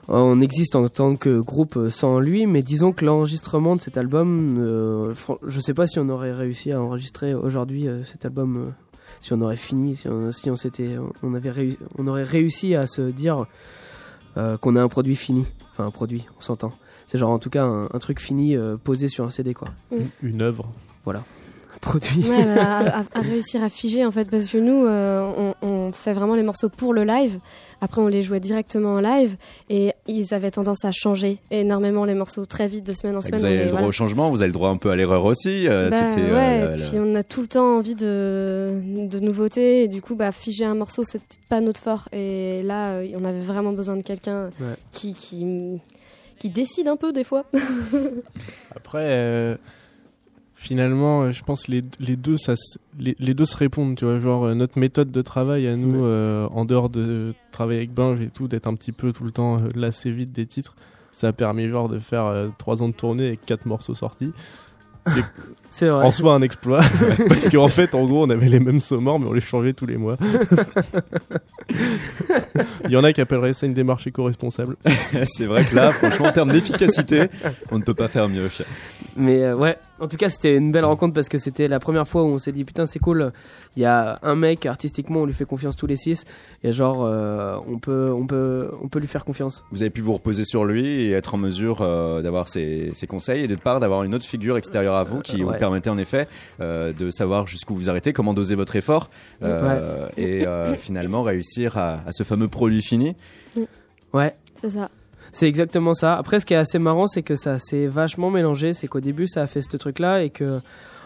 [0.07, 3.97] on existe en tant que groupe euh, sans lui, mais disons que l'enregistrement de cet
[3.97, 5.13] album, euh,
[5.45, 8.69] je sais pas si on aurait réussi à enregistrer aujourd'hui euh, cet album, euh,
[9.21, 12.75] si on aurait fini, si on, si on s'était, on avait réussi, on aurait réussi
[12.75, 13.45] à se dire
[14.37, 16.71] euh, qu'on a un produit fini, enfin un produit, on s'entend.
[17.13, 19.67] C'est genre en tout cas un, un truc fini euh, posé sur un CD quoi,
[20.23, 20.65] Une œuvre.
[21.05, 21.13] un
[21.79, 22.23] produit.
[22.27, 25.67] Ouais, bah, à, à- à réussir à figer en fait parce que nous euh, on,
[25.67, 27.37] on fait vraiment les morceaux pour le live.
[27.81, 29.35] Après on les jouait directement en live
[29.69, 33.39] et ils avaient tendance à changer énormément les morceaux très vite de semaine en semaine.
[33.41, 33.87] vous avez le droit voilà.
[33.89, 35.67] au changement, vous avez le droit un peu à l'erreur aussi.
[35.67, 37.93] euh, Bah, C'était euh, ouais, la- et la- puis on a tout le temps envie
[37.95, 42.63] de, de nouveautés et du coup bah figer un morceau c'est pas notre fort et
[42.63, 44.75] là on avait vraiment besoin de quelqu'un Ouais.
[44.93, 45.45] qui, qui
[46.43, 47.45] qui décide un peu des fois.
[48.75, 49.55] Après, euh,
[50.55, 53.95] finalement, euh, je pense les, les deux, ça, se- les, les deux se répondent.
[53.95, 57.79] Tu vois, genre euh, notre méthode de travail à nous, euh, en dehors de travailler
[57.79, 60.75] avec Binge et tout, d'être un petit peu tout le temps lassé vite des titres.
[61.13, 64.33] Ça a permis genre de faire euh, trois ans de tournée avec quatre morceaux sortis.
[65.69, 66.05] C'est vrai.
[66.05, 66.81] En soi un exploit
[67.27, 69.87] parce qu'en fait en gros on avait les mêmes saumons mais on les changeait tous
[69.87, 70.17] les mois.
[72.85, 74.77] Il y en a qui appelleraient ça une démarche éco-responsable.
[75.25, 77.23] C'est vrai que là, franchement, en termes d'efficacité,
[77.71, 78.49] on ne peut pas faire mieux.
[79.15, 82.07] Mais euh, ouais, en tout cas, c'était une belle rencontre parce que c'était la première
[82.07, 83.31] fois où on s'est dit putain, c'est cool.
[83.75, 86.25] Il y a un mec artistiquement, on lui fait confiance tous les six
[86.63, 89.63] et genre euh, on peut, on peut, on peut lui faire confiance.
[89.71, 93.05] Vous avez pu vous reposer sur lui et être en mesure euh, d'avoir ses, ses
[93.05, 95.91] conseils et de part d'avoir une autre figure extérieure à vous qui Euh, vous permettait
[95.91, 96.27] en effet
[96.59, 99.09] euh, de savoir jusqu'où vous arrêtez, comment doser votre effort
[99.43, 103.15] euh, et euh, finalement réussir à, à ce fameux produit fini.
[104.11, 104.33] Ouais.
[104.61, 104.89] C'est ça.
[105.33, 106.15] C'est exactement ça.
[106.15, 108.71] Après, ce qui est assez marrant, c'est que ça s'est vachement mélangé.
[108.71, 110.59] C'est qu'au début, ça a fait ce truc-là et que,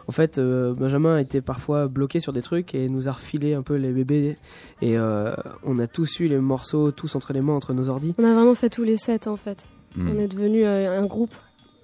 [0.08, 3.62] en fait, euh, Benjamin était parfois bloqué sur des trucs et nous a refilé un
[3.64, 4.36] peu les bébés.
[4.82, 8.14] Et euh, on a tous eu les morceaux, tous entre les mains, entre nos ordis.
[8.18, 9.66] On a vraiment fait tous les sets en fait.
[9.96, 10.10] Hmm.
[10.14, 11.34] On est devenu euh, un groupe.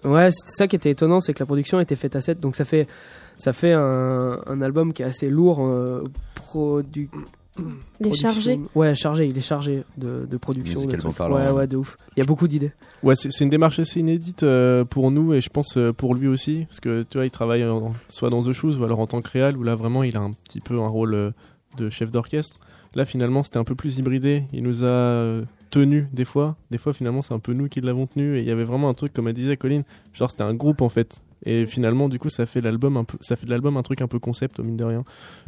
[0.03, 2.57] Ouais, c'est ça qui était étonnant, c'est que la production était faite à 7, donc
[2.57, 2.89] ça fait,
[3.37, 6.03] ça fait un, un album qui est assez lourd, euh,
[6.35, 7.07] produ-
[7.57, 7.63] Les
[8.09, 8.59] production- chargés.
[8.75, 10.79] Ouais, chargé, il est chargé de, de production.
[10.87, 11.19] de trucs.
[11.19, 11.97] Ouais, ouais, de ouf.
[12.15, 12.71] Il y a beaucoup d'idées.
[13.03, 16.15] Ouais, c'est c'est une démarche assez inédite euh, pour nous et je pense euh, pour
[16.15, 18.99] lui aussi parce que tu vois, il travaille en- soit dans The Shoes ou alors
[18.99, 21.31] en tant que réal où là vraiment il a un petit peu un rôle euh,
[21.77, 22.57] de chef d'orchestre.
[22.95, 24.43] Là finalement c'était un peu plus hybridé.
[24.51, 27.81] Il nous a euh, tenu des fois, des fois finalement c'est un peu nous qui
[27.81, 30.43] l'avons tenu et il y avait vraiment un truc comme elle disait Colline, genre c'était
[30.43, 31.21] un groupe en fait.
[31.45, 34.01] Et finalement du coup ça fait l'album un peu, ça fait de l'album un truc
[34.01, 35.03] un peu concept au mine de rien.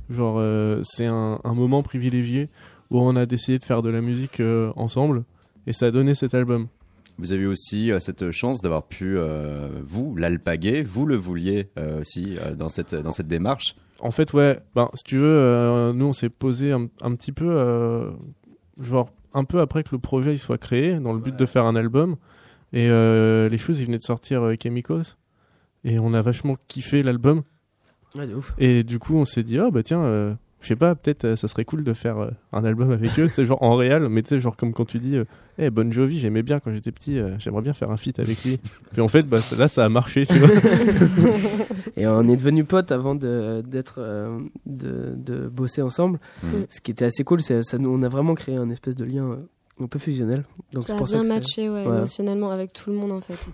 [0.09, 2.49] Genre euh, c'est un, un moment privilégié
[2.91, 5.23] où on a décidé de faire de la musique euh, ensemble
[5.67, 6.67] et ça a donné cet album.
[7.17, 9.17] Vous avez aussi euh, cette chance d'avoir pu,
[9.83, 13.75] vous, l'alpaguer, vous le vouliez aussi dans, cette, dans cette démarche.
[14.01, 18.11] En fait, ouais, ben, si tu veux, nous on s'est posé un, un petit peu,
[18.77, 21.63] genre un peu après que le projet il soit créé, dans le but de faire
[21.63, 22.17] un album.
[22.73, 25.15] Et les choses, ils venaient de sortir euh, Chemicals.
[25.85, 27.43] Et on a vachement kiffé l'album.
[28.15, 28.53] Ouais, de ouf.
[28.57, 31.35] Et du coup, on s'est dit, ah bah tiens, euh, Je sais pas, peut-être euh,
[31.35, 34.09] ça serait cool de faire euh, un album avec eux, tu sais, genre en réel,
[34.09, 35.17] mais tu sais, genre comme quand tu dis,
[35.59, 38.43] Eh, Bon Jovi, j'aimais bien quand j'étais petit, euh, j'aimerais bien faire un feat avec
[38.43, 38.59] lui.
[38.93, 40.49] Puis en fait, bah, là, ça a marché, tu vois.
[41.97, 46.19] Et on est devenus potes avant de, d'être, euh, de, de bosser ensemble.
[46.43, 46.65] Mhm.
[46.69, 49.05] Ce qui était assez cool, c'est ça nous, on a vraiment créé un espèce de
[49.05, 49.35] lien euh,
[49.83, 50.45] un peu fusionnel.
[50.73, 51.97] Donc Ça c'est a ça bien que matché ouais, Ouais.
[51.97, 53.49] émotionnellement avec tout le monde en fait.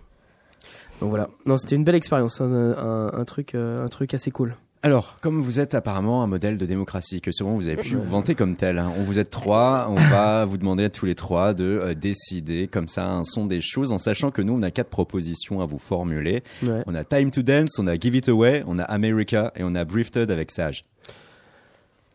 [1.01, 1.29] Donc voilà.
[1.45, 4.55] Non, c'était une belle expérience, un, un, un truc, euh, un truc assez cool.
[4.83, 8.01] Alors, comme vous êtes apparemment un modèle de démocratie, que souvent vous avez pu vous
[8.09, 11.13] vanter comme tel, hein, on vous êtes trois, on va vous demander à tous les
[11.13, 14.61] trois de euh, décider comme ça un son des choses, en sachant que nous on
[14.63, 16.41] a quatre propositions à vous formuler.
[16.63, 16.81] Ouais.
[16.87, 19.75] On a Time to Dance, on a Give It Away, on a America et on
[19.75, 20.81] a Drifted avec Sage.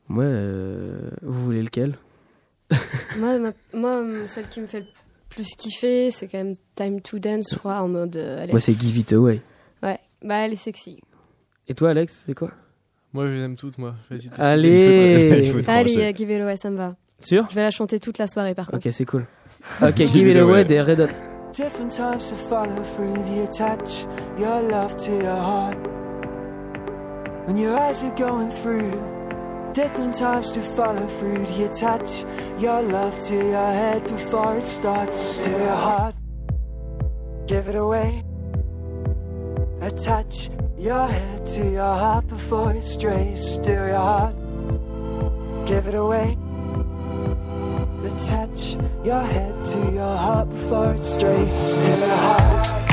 [0.09, 1.94] Moi, euh, vous voulez lequel?
[3.18, 4.87] Moi, ma- moi, celle qui me fait le
[5.37, 8.16] plus kiffer, c'est quand même Time to Dance, je crois, en mode.
[8.16, 9.40] euh, Moi, c'est Give It Away.
[9.83, 10.99] Ouais, bah elle est sexy.
[11.68, 12.51] Et toi, Alex, c'est quoi?
[13.12, 13.94] Moi, je les aime toutes, moi.
[14.38, 16.96] Allez Allez, euh, Give It Away, ça me va.
[17.20, 17.46] Sûr?
[17.51, 18.85] Je vais la chanter toute la soirée par contre.
[18.87, 19.27] Ok, c'est cool.
[19.83, 21.09] Ok, Give It Away des Red Hot.
[21.53, 24.07] Different times to follow through the attach
[24.38, 25.77] your love to your heart.
[27.46, 28.90] When your eyes are going through,
[29.77, 32.25] different times to follow through the touch.
[32.59, 35.21] your love to your head before it starts.
[35.21, 36.15] Still your heart,
[37.47, 38.25] give it away.
[39.83, 43.39] Attach your head to your heart before it strays.
[43.47, 44.35] Still your heart,
[45.67, 46.39] give it away.
[48.11, 51.53] Attach your head to your heart before it strays.
[51.53, 52.86] Still your heart,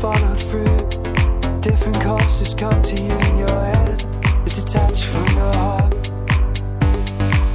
[0.00, 1.60] followed through.
[1.60, 4.02] Different courses come to you in your head.
[4.46, 5.92] It's detached from your heart.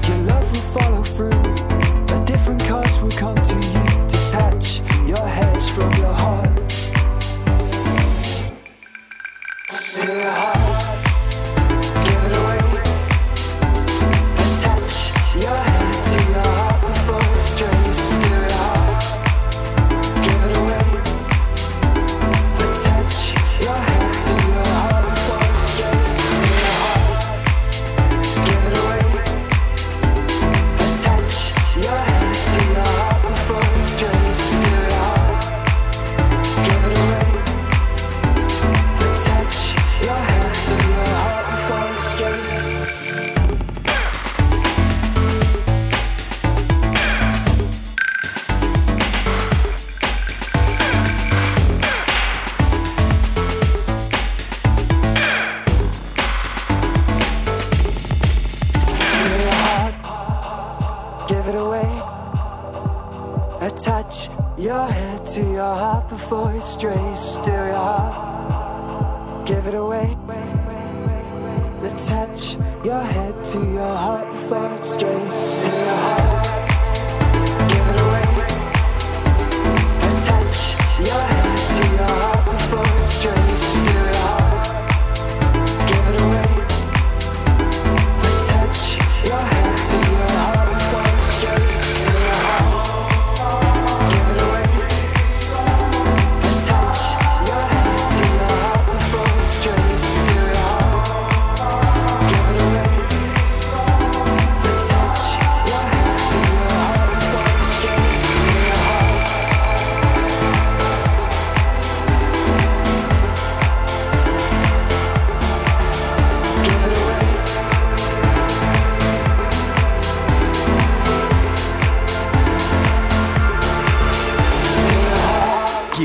[0.08, 1.42] Your love will follow through.
[2.16, 3.75] A different cause will come to you.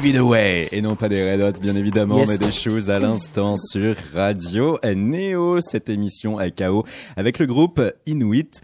[0.02, 2.28] Give it away et non pas des Red Hot bien évidemment Yes.
[2.30, 6.86] mais des choses à l'instant sur Radio Néo cette émission à KO
[7.16, 8.62] avec le groupe Inuit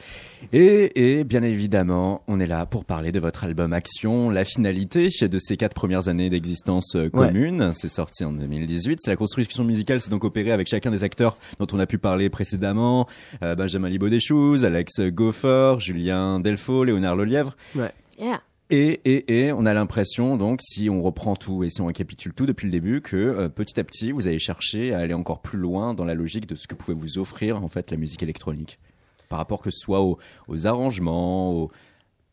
[0.54, 5.08] et, et bien évidemment on est là pour parler de votre album Action la finalité
[5.20, 7.26] de ces quatre premières années d'existence euh, Ouais.
[7.28, 11.04] commune c'est sorti en 2018 c'est la construction musicale c'est donc opéré avec chacun des
[11.04, 13.06] acteurs dont on a pu parler précédemment
[13.42, 17.92] euh, Benjamin Libaud des Choses Alex Goffer Julien Delfaux Léonard Lelièvre Ouais.
[18.18, 18.40] Yeah.
[18.70, 22.32] Et, et, et on a l'impression, donc, si on reprend tout et si on récapitule
[22.34, 25.40] tout depuis le début, que euh, petit à petit, vous allez chercher à aller encore
[25.40, 28.22] plus loin dans la logique de ce que pouvait vous offrir, en fait, la musique
[28.22, 28.78] électronique.
[29.28, 31.70] Par rapport que ce soit aux, aux arrangements aux-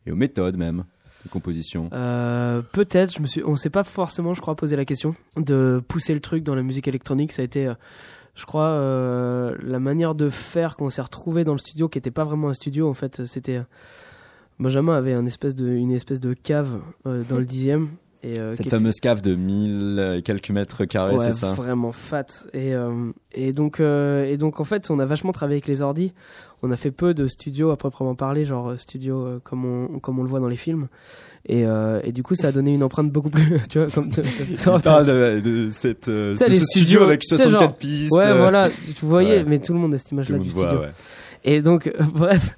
[0.06, 0.84] et aux méthodes même
[1.24, 1.88] de composition.
[1.92, 5.82] Euh, Peut-être, je me suis, on s'est pas forcément, je crois, posé la question de
[5.88, 7.32] pousser le truc dans la musique électronique.
[7.32, 7.74] Ça a été, euh,
[8.34, 12.10] je crois, euh, la manière de faire qu'on s'est retrouvé dans le studio, qui était
[12.10, 13.62] pas vraiment un studio en fait, c'était
[14.58, 17.88] Benjamin avait un espèce de, une espèce de cave euh, dans le dixième.
[18.22, 21.52] Et, euh, Cette fameuse cave de 1000 et quelques mètres carrés, Ouais, c'est ça?
[21.52, 22.24] Vraiment fat.
[22.54, 25.82] Et, euh, et, donc, euh, et donc, en fait, on a vachement travaillé avec les
[25.82, 26.14] ordis.
[26.62, 30.22] On a fait peu de studios à proprement parler, genre studio comme, on, comme on
[30.22, 30.88] le voit dans les films.
[31.46, 31.64] Et,
[32.04, 33.60] et du coup, ça a donné une empreinte beaucoup plus.
[33.68, 34.08] Tu vois, comme.
[34.82, 38.12] Parle de, de cette, de ce studio avec tu sais, 64 genre- pistes.
[38.16, 39.44] Ouais, voilà, tu voyais, ouais.
[39.46, 40.66] mais tout le monde a cette image-là du studio.
[40.66, 40.92] voit, ouais.
[41.44, 42.56] Et donc, bref.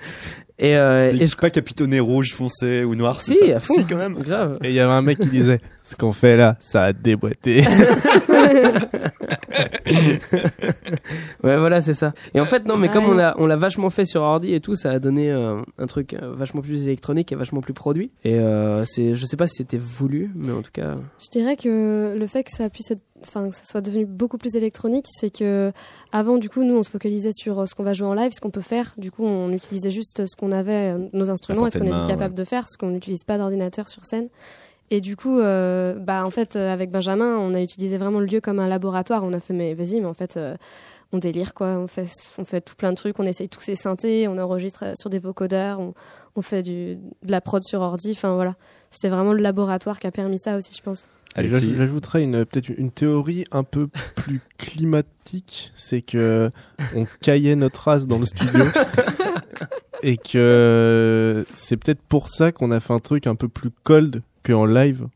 [0.58, 3.74] Et, euh, et je pas capitonné rouge foncé ou noir, c'est Si, ça à fond.
[3.74, 4.14] Si, quand même.
[4.14, 4.58] Grave.
[4.62, 7.62] Et il y avait un mec qui disait Ce qu'on fait là, ça a déboîté.
[11.44, 12.12] ouais, voilà, c'est ça.
[12.34, 14.60] Et en fait, non, mais comme on l'a, on l'a vachement fait sur ordi et
[14.60, 18.10] tout, ça a donné euh, un truc euh, vachement plus électronique et vachement plus produit.
[18.24, 20.96] Et euh, c'est, je sais pas si c'était voulu, mais en tout cas.
[21.18, 24.38] Je dirais que le fait que ça puisse être, enfin, que ça soit devenu beaucoup
[24.38, 25.72] plus électronique, c'est que
[26.12, 28.32] avant, du coup, nous, on se focalisait sur euh, ce qu'on va jouer en live,
[28.32, 28.94] ce qu'on peut faire.
[28.96, 32.12] Du coup, on utilisait juste ce qu'on avait, euh, nos instruments, et ce qu'on était
[32.12, 34.28] capable de faire, ce qu'on n'utilise pas d'ordinateur sur scène.
[34.90, 38.40] Et du coup, euh, bah, en fait, avec Benjamin, on a utilisé vraiment le lieu
[38.40, 39.24] comme un laboratoire.
[39.24, 40.56] On a fait, mais vas-y, mais en fait, euh,
[41.12, 41.78] on délire, quoi.
[41.78, 44.92] On fait, on fait tout plein de trucs, on essaye tous ces synthés, on enregistre
[44.96, 45.94] sur des vocodeurs, on,
[46.36, 48.12] on fait du, de la prod sur ordi.
[48.12, 48.54] Enfin, voilà.
[48.92, 51.08] C'était vraiment le laboratoire qui a permis ça aussi, je pense.
[51.36, 56.50] J'ajouterais une peut-être une théorie un peu plus climatique, c'est que
[56.94, 58.64] on caillait notre race dans le studio
[60.02, 64.22] et que c'est peut-être pour ça qu'on a fait un truc un peu plus cold
[64.44, 65.06] qu'en live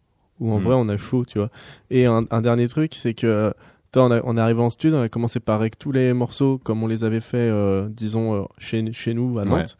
[0.40, 0.62] où en Mm.
[0.62, 1.50] vrai on a chaud, tu vois.
[1.90, 3.52] Et un, un dernier truc, c'est que
[3.92, 6.12] toi, on, a- on est arrivé en studio, on a commencé par avec tous les
[6.14, 9.48] morceaux comme on les avait fait, euh, disons euh, chez chez nous à Ouais.
[9.48, 9.76] Nantes.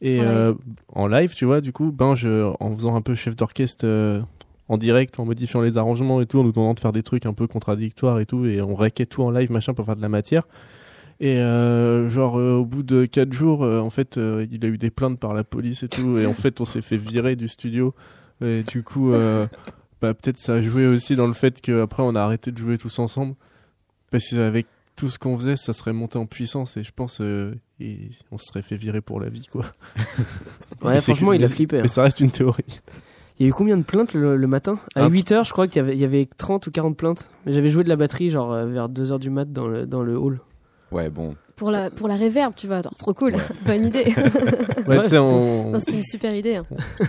[0.00, 0.32] Et En live.
[0.32, 0.54] euh,
[0.88, 4.20] en live, tu vois, du coup, ben je, en faisant un peu chef d'orchestre euh,
[4.68, 7.26] en direct, en modifiant les arrangements et tout, en nous demandant de faire des trucs
[7.26, 10.02] un peu contradictoires et tout, et on raquait tout en live, machin, pour faire de
[10.02, 10.44] la matière.
[11.20, 14.68] Et euh, genre, euh, au bout de 4 jours, euh, en fait, euh, il a
[14.68, 17.36] eu des plaintes par la police et tout, et en fait, on s'est fait virer
[17.36, 17.94] du studio.
[18.44, 19.46] Et du coup, euh,
[20.02, 22.78] bah, peut-être ça a joué aussi dans le fait qu'après, on a arrêté de jouer
[22.78, 23.34] tous ensemble.
[24.10, 27.54] Parce qu'avec tout ce qu'on faisait, ça serait monté en puissance, et je pense, euh,
[27.80, 29.64] et on se serait fait virer pour la vie, quoi.
[30.82, 31.78] Ouais, franchement, que- il a flippé.
[31.78, 31.82] hein.
[31.82, 32.80] Mais ça reste une théorie.
[33.38, 34.78] Il y a eu combien de plaintes le, le matin?
[34.94, 37.28] À Un 8h, je crois qu'il y avait, il y avait 30 ou 40 plaintes.
[37.46, 40.02] Mais j'avais joué de la batterie, genre euh, vers 2h du mat dans le, dans
[40.02, 40.40] le hall.
[40.92, 41.34] Ouais, bon.
[41.56, 43.32] Pour la, pour la réverb, tu vois, genre, trop cool,
[43.66, 44.04] bonne idée.
[44.86, 46.56] Ouais, Ouais, tu sais, on, C'était une super idée.
[46.56, 46.64] hein.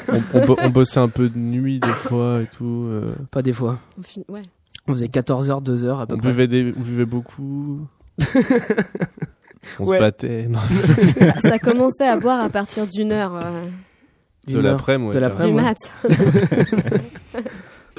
[0.08, 2.86] on, on bo- on bossait un peu de nuit des fois et tout.
[2.90, 3.78] euh, Pas des fois.
[4.02, 4.42] Fin- Ouais.
[4.88, 6.28] On faisait 14h, 2h à peu on, près.
[6.30, 7.88] buvait des, on buvait beaucoup.
[9.80, 9.98] on Ouais.
[9.98, 10.48] se battait.
[10.48, 10.60] non,
[11.42, 13.66] Ça commençait à boire à partir d'une heure euh,
[14.47, 15.13] de l'après-midi.
[15.13, 15.47] De l'après.
[15.49, 15.62] du ouais.
[15.62, 15.77] mat.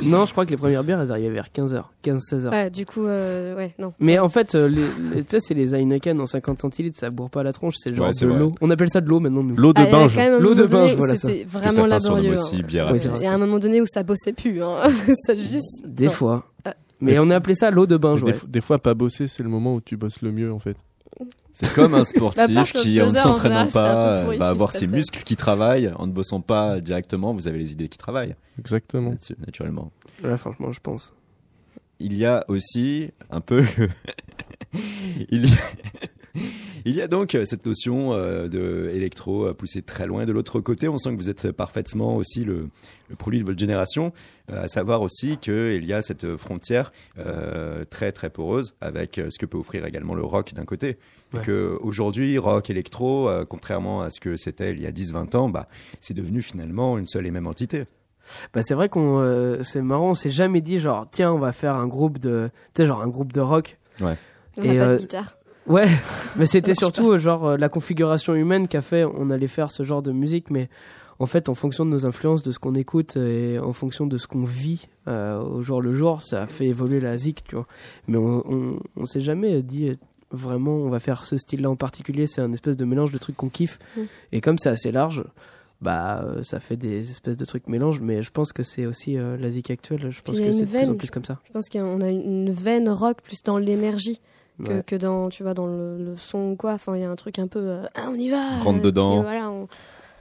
[0.02, 2.50] Non, je crois que les premières bières, elles arrivaient vers 15h, 15-16h.
[2.50, 3.94] Ouais, du coup, euh, ouais, non.
[3.98, 4.82] Mais en fait, euh, les,
[5.14, 7.94] les- tu sais, c'est les Heineken en 50 centilitres, ça bourre pas la tronche, c'est
[7.94, 8.40] genre Ouais, c'est de vrai.
[8.40, 8.52] l'eau.
[8.61, 9.56] On appelle ça de l'eau maintenant, nous.
[9.56, 10.14] L'eau de Ah, il y avait binge.
[10.14, 11.28] quand même un L'eau moment de donné binge, où voilà ça.
[11.28, 12.42] C'était Parce que vraiment certains surnomment laborieux.
[12.44, 13.20] aussi bière à c'est glace.
[13.22, 14.62] Il y a un moment donné où ça bossait plus.
[14.62, 14.74] Hein.
[15.26, 15.82] ça juste.
[15.87, 16.11] Des non.
[16.11, 16.44] fois.
[16.66, 16.74] Ah.
[17.00, 18.32] Mais on a appelé ça l'eau de bain, des, ouais.
[18.32, 20.76] f- des fois, pas bosser, c'est le moment où tu bosses le mieux en fait.
[21.52, 25.37] C'est comme un sportif qui, en ne s'entraînant pas, va avoir se ses muscles qui
[25.37, 25.92] travaillent.
[25.96, 29.12] En ne bossant pas directement, vous avez les idées qui travaillent, Exactement.
[29.12, 29.90] natu- naturellement.
[30.22, 31.14] Ouais, franchement, je pense.
[31.98, 33.64] Il y a aussi un peu...
[35.31, 35.57] il, y a...
[36.85, 40.25] il y a donc euh, cette notion euh, de électro euh, poussée très loin.
[40.25, 42.68] De l'autre côté, on sent que vous êtes parfaitement aussi le,
[43.09, 44.12] le produit de votre génération,
[44.53, 49.46] à savoir aussi qu'il y a cette frontière euh, très très poreuse avec ce que
[49.46, 50.99] peut offrir également le rock d'un côté.
[51.33, 51.40] Ouais.
[51.40, 55.37] Et que aujourd'hui, rock, électro, euh, contrairement à ce que c'était il y a 10-20
[55.37, 55.68] ans, bah,
[56.01, 57.85] c'est devenu finalement une seule et même entité.
[58.53, 61.53] Bah, c'est vrai qu'on, euh, c'est marrant, on s'est jamais dit genre, tiens, on va
[61.53, 63.79] faire un groupe de, tu sais, genre un groupe de rock.
[64.01, 64.09] On
[64.62, 65.38] Et, pas euh, de guitare.
[65.66, 65.87] Ouais,
[66.37, 69.83] mais c'était surtout genre euh, la configuration humaine qui a fait on allait faire ce
[69.83, 70.68] genre de musique, mais
[71.18, 74.16] en fait en fonction de nos influences, de ce qu'on écoute et en fonction de
[74.16, 77.57] ce qu'on vit euh, au jour le jour, ça a fait évoluer la zik, tu
[77.57, 77.66] vois.
[78.07, 79.95] Mais on, on, on s'est jamais dit euh,
[80.30, 83.36] vraiment on va faire ce style-là en particulier, c'est un espèce de mélange de trucs
[83.36, 83.78] qu'on kiffe.
[83.97, 84.01] Mm.
[84.32, 85.24] Et comme c'est assez large,
[85.80, 89.16] bah euh, ça fait des espèces de trucs mélanges, mais je pense que c'est aussi
[89.16, 91.38] euh, la zik actuelle, je pense que c'est de plus en plus comme ça.
[91.47, 94.20] Je pense qu'on a une veine rock plus dans l'énergie
[94.64, 94.82] que, Ouais.
[94.86, 96.72] que dans, tu vois, dans le, le son ou quoi.
[96.72, 98.40] Enfin, il y a un truc un peu, euh, ah, on y va.
[98.59, 99.22] Rentre euh, dedans.
[99.22, 99.68] voilà, on-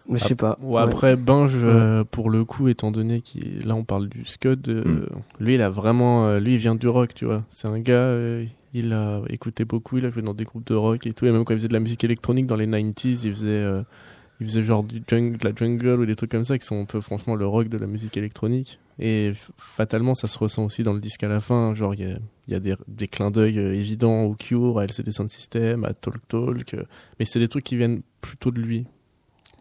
[0.07, 0.57] Mais je sais pas.
[0.61, 4.67] Ouais, après, Binge, euh, pour le coup, étant donné qu'il là on parle du Scud,
[4.69, 5.43] euh, Mm.
[5.43, 7.43] lui il a vraiment, euh, lui il vient du rock, tu vois.
[7.49, 10.75] C'est un gars, euh, il a écouté beaucoup, il a joué dans des groupes de
[10.75, 13.23] rock et tout, et même quand il faisait de la musique électronique dans les 90s,
[13.25, 13.81] il faisait, euh,
[14.39, 16.79] il faisait genre du jungle, de la jungle ou des trucs comme ça qui sont
[16.81, 18.79] un peu franchement le rock de la musique électronique.
[18.99, 21.75] Et fatalement, ça se ressent aussi dans le disque à la fin.
[21.75, 22.17] Genre, il y a,
[22.47, 25.83] il y a des, des clins d'œil euh, évidents au Cure, à LCD Sound System,
[25.83, 26.73] à Talk Talk.
[26.73, 26.83] euh,
[27.19, 28.85] mais c'est des trucs qui viennent plutôt de lui,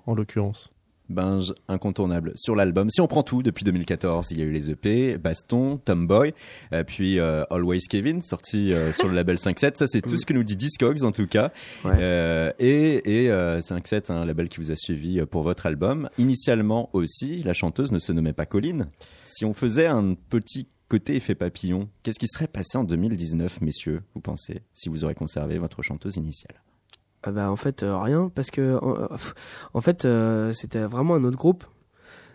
[0.06, 0.73] en l'occurrence.
[1.08, 2.90] Binge incontournable sur l'album.
[2.90, 6.34] Si on prend tout, depuis 2014, il y a eu les EP, Baston, Tomboy,
[6.72, 9.76] euh, puis euh, Always Kevin, sorti euh, sur le label 5-7.
[9.76, 11.52] Ça, c'est tout ce que nous dit Discogs en tout cas.
[11.84, 11.92] Ouais.
[11.98, 16.08] Euh, et et euh, 5-7, un label qui vous a suivi euh, pour votre album.
[16.18, 18.88] Initialement aussi, la chanteuse ne se nommait pas Colline.
[19.24, 24.02] Si on faisait un petit côté effet papillon, qu'est-ce qui serait passé en 2019, messieurs,
[24.14, 26.56] vous pensez, si vous aurez conservé votre chanteuse initiale?
[27.32, 29.08] Bah, en fait, euh, rien, parce que en,
[29.76, 31.64] euh, fait, euh, c'était vraiment un autre groupe.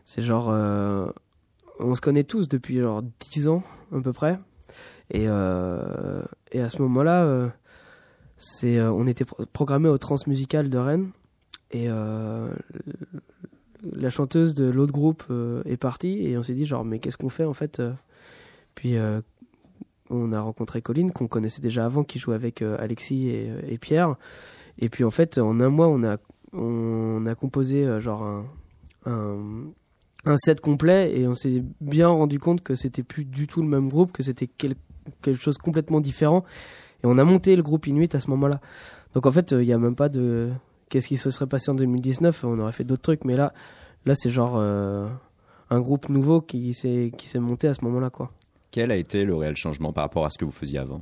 [0.06, 0.48] C'est genre,
[1.80, 3.64] on se connaît tous depuis genre 10 ans
[3.96, 4.40] à peu près,
[5.12, 5.28] et et
[6.62, 7.52] à ce moment-là,
[8.92, 11.12] on était pro- programmé au Transmusical de Rennes,
[11.72, 12.50] et la
[14.10, 15.24] chanteuse de l'autre groupe
[15.66, 17.82] est partie, et on s'est dit genre, mais qu'est-ce qu'on fait en fait
[18.76, 18.96] Puis
[20.10, 24.16] on a rencontré Colline qu'on connaissait déjà avant, qui jouait avec Alexis et Pierre.
[24.80, 26.18] Et puis en fait, en un mois, on a,
[26.54, 28.46] on a composé euh, genre un,
[30.26, 33.68] un, set complet et on s'est bien rendu compte que c'était plus du tout le
[33.68, 34.76] même groupe, que c'était quel-
[35.22, 36.44] quelque chose complètement différent.
[37.04, 38.60] Et on a monté le groupe Inuit à ce moment-là.
[39.14, 40.50] Donc en fait, il n'y a même pas de
[40.90, 42.44] qu'est-ce qui se serait passé en 2019.
[42.44, 43.54] On aurait fait d'autres trucs, mais là,
[44.06, 45.08] là c'est genre euh,
[45.70, 48.32] un groupe nouveau qui s'est qui s'est monté à ce moment-là, quoi.
[48.72, 51.02] Quel a été le réel changement par rapport à ce que vous faisiez avant?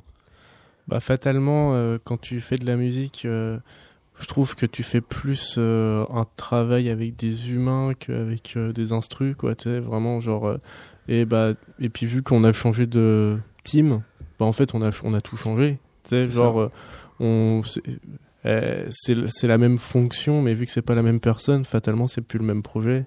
[0.88, 3.58] Bah, fatalement, euh, quand tu fais de la musique, euh,
[4.20, 9.36] je trouve que tu fais plus euh, un travail avec des humains qu'avec des instrus,
[9.36, 9.54] quoi.
[9.56, 10.58] Tu sais, vraiment, genre.
[11.08, 14.02] et, bah, et puis, vu qu'on a changé de team,
[14.40, 15.78] bah, en fait, on a, on a tout changé.
[16.04, 16.72] Tu sais, genre,
[17.20, 17.64] on.
[17.66, 22.22] C'est c'est la même fonction, mais vu que c'est pas la même personne, fatalement, c'est
[22.22, 23.06] plus le même projet.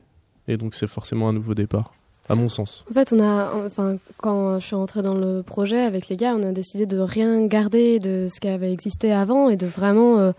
[0.48, 1.94] Et donc, c'est forcément un nouveau départ,
[2.28, 2.84] à mon sens.
[2.90, 6.34] En fait, on a, enfin, quand je suis rentrée dans le projet avec les gars,
[6.36, 10.18] on a décidé de rien garder de ce qui avait existé avant et de vraiment
[10.18, 10.32] euh,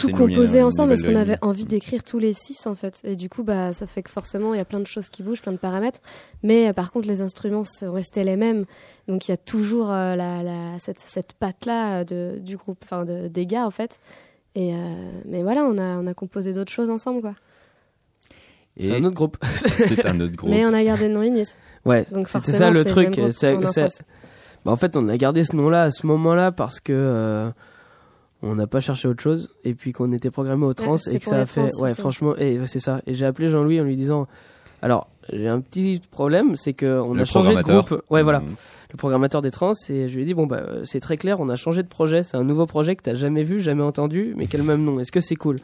[0.00, 3.00] tout composer ensemble parce qu'on avait envie d'écrire tous les six en fait.
[3.04, 5.22] Et du coup, bah, ça fait que forcément, il y a plein de choses qui
[5.22, 6.00] bougent, plein de paramètres.
[6.42, 8.64] Mais euh, par contre, les instruments sont restés les mêmes.
[9.06, 13.04] Donc il y a toujours euh, la, la- cette, cette patte-là de, du groupe, enfin
[13.04, 14.00] de, des gars en fait.
[14.56, 14.76] Et euh,
[15.26, 17.34] mais voilà, on a, on a composé d'autres choses ensemble quoi.
[18.80, 19.36] C'est un autre groupe.
[19.76, 20.50] c'est un autre groupe.
[20.50, 21.54] Mais on a gardé le nom Inuit.
[21.84, 23.18] Ouais, c'était ça le truc.
[23.18, 27.50] bah, en fait, on a gardé ce nom-là à ce moment-là parce que euh,
[28.42, 31.24] on n'a pas cherché autre chose et puis qu'on était programmé au trans et que
[31.24, 31.68] ça a fait.
[31.68, 32.00] trans, ouais, surtout.
[32.00, 33.00] franchement, et ouais, c'est ça.
[33.06, 34.26] Et j'ai appelé Jean-Louis en lui disant.
[34.82, 38.02] Alors, j'ai un petit problème, c'est que on Le a changé de groupe.
[38.10, 38.40] Ouais, voilà.
[38.40, 38.54] Mhm.
[38.92, 41.48] Le programmateur des trans et je lui ai dit bon bah c'est très clair, on
[41.48, 44.46] a changé de projet, c'est un nouveau projet que t'as jamais vu, jamais entendu, mais
[44.46, 45.00] quel même nom.
[45.00, 45.56] Est-ce que c'est cool?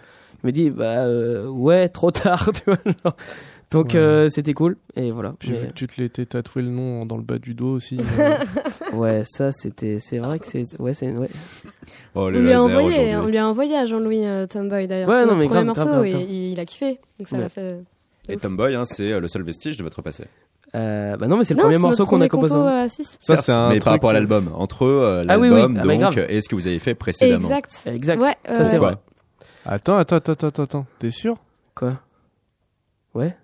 [0.43, 2.79] Il m'a dit bah euh, ouais, trop tard, tu vois.
[3.05, 3.17] genre.
[3.71, 3.97] Donc Ouais.
[4.01, 5.35] euh, c'était cool et voilà.
[5.49, 7.99] Mais- vu que tu te l'étais tatoué le nom dans le bas du dos aussi.
[8.19, 8.37] euh,
[8.93, 11.31] Ouais, ça c'était, c'est vrai que c'est, ouais, c'est, ouais.
[12.15, 15.09] Oh, On lui, a envoyé, on lui a envoyé à Jean-Louis euh, Tomboy d'ailleurs.
[15.09, 17.01] Ouais, C'était non, notre mais premier grave, morceau grave, grave, et il, il a kiffé.
[17.19, 17.43] Donc ça Ouais.
[17.43, 17.79] l'a fait.
[18.29, 20.25] Et Tomboy, hein, c'est euh, le seul vestige de votre passé.
[20.75, 22.55] Euh, bah non, mais c'est le Non, premier morceau qu'on a composé.
[22.55, 22.85] compo, hein.
[22.85, 23.17] euh, six.
[23.21, 24.51] Ça, c'est un mais truc par rapport à l'album.
[24.55, 25.55] Entre euh, Ah oui, oui.
[25.57, 27.49] l'album, Ah, mais donc, et ce que vous avez fait précédemment.
[27.49, 27.71] Exact.
[27.87, 28.21] Exact.
[28.21, 28.89] Ouais, Ça, euh, c'est Quoi?
[28.91, 28.97] vrai.
[29.65, 30.87] Attends, attends, attends, attends, attends.
[30.99, 31.35] T'es sûr?
[31.75, 32.01] Quoi?
[33.15, 33.37] Ouais.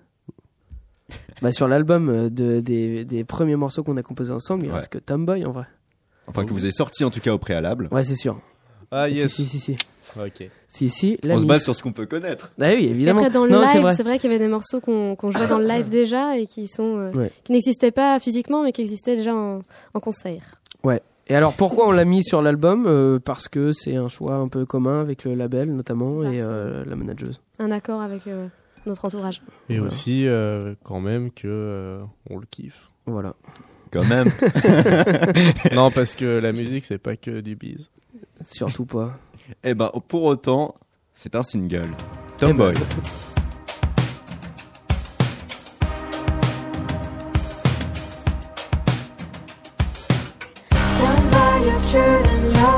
[1.43, 4.77] bah sur l'album euh, de, des, des premiers morceaux qu'on a composés ensemble, il Ouais.
[4.77, 5.67] reste que Tomboy en vrai.
[6.27, 7.89] Enfin, que vous avez sorti en tout cas au préalable.
[7.91, 8.39] Ouais, c'est sûr.
[8.91, 9.77] Ah Si, si, si, si.
[10.19, 10.49] Ok.
[10.67, 12.53] Si, si, la On se base sur ce qu'on peut connaître.
[12.61, 13.21] Ah oui, évidemment.
[13.21, 13.97] après, dans le non, live, vrai.
[13.97, 16.47] c'est vrai, qu'il y avait des morceaux qu'on qu'on jouait dans le live déjà et
[16.47, 17.33] qui sont euh, Ouais.
[17.45, 19.61] qui n'existaient pas physiquement mais qui existaient déjà en,
[19.95, 20.61] en concert.
[21.29, 24.49] Et alors pourquoi on l'a mis sur l'album Euh, Parce que c'est un choix un
[24.49, 27.41] peu commun avec le label notamment ça, et euh, la manageuse.
[27.59, 28.49] Un accord avec euh,
[28.87, 29.43] notre entourage.
[29.69, 29.89] Et Voilà.
[29.89, 32.01] aussi, euh, quand même, que euh,
[32.31, 32.89] on le kiffe.
[33.07, 33.35] Voilà.
[33.91, 34.29] Quand même.
[35.75, 37.91] non, parce que la musique, c'est pas que du bise.
[38.43, 39.19] Surtout pas.
[39.65, 40.75] Eh ben, pour autant,
[41.15, 41.91] c'est un single.
[42.39, 42.75] Tomboy.
[51.89, 52.78] faster than light.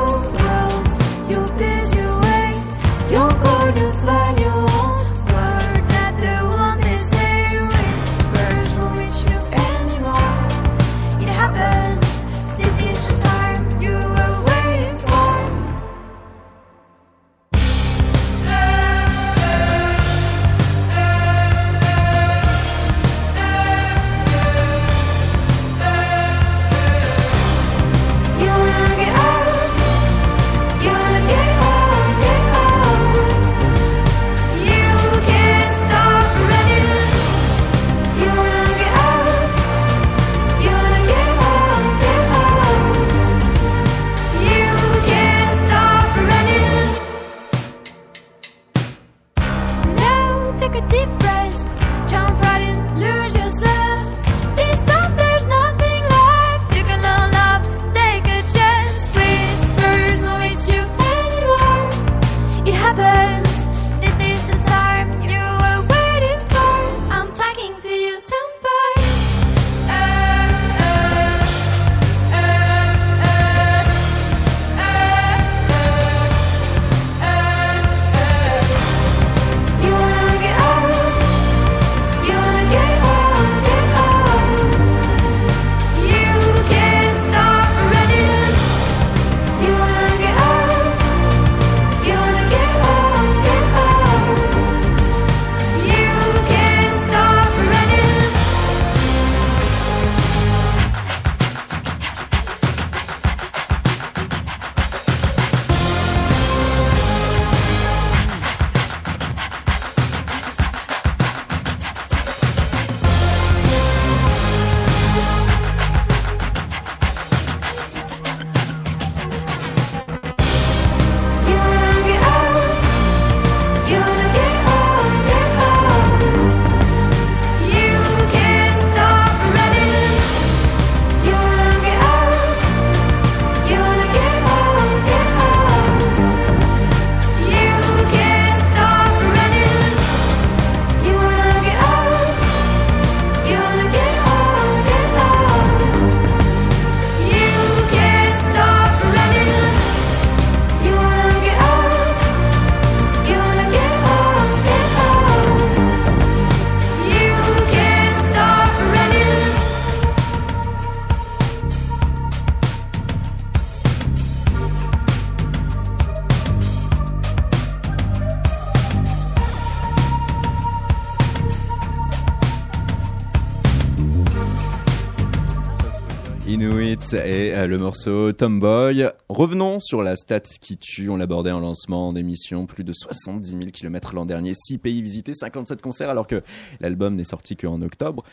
[177.71, 179.07] Le morceau Tomboy.
[179.29, 183.61] Revenons sur la stat qui tue, on l'abordait en lancement d'émission, plus de 70 000
[183.71, 186.43] km l'an dernier, 6 pays visités, 57 concerts alors que
[186.81, 188.25] l'album n'est sorti qu'en octobre.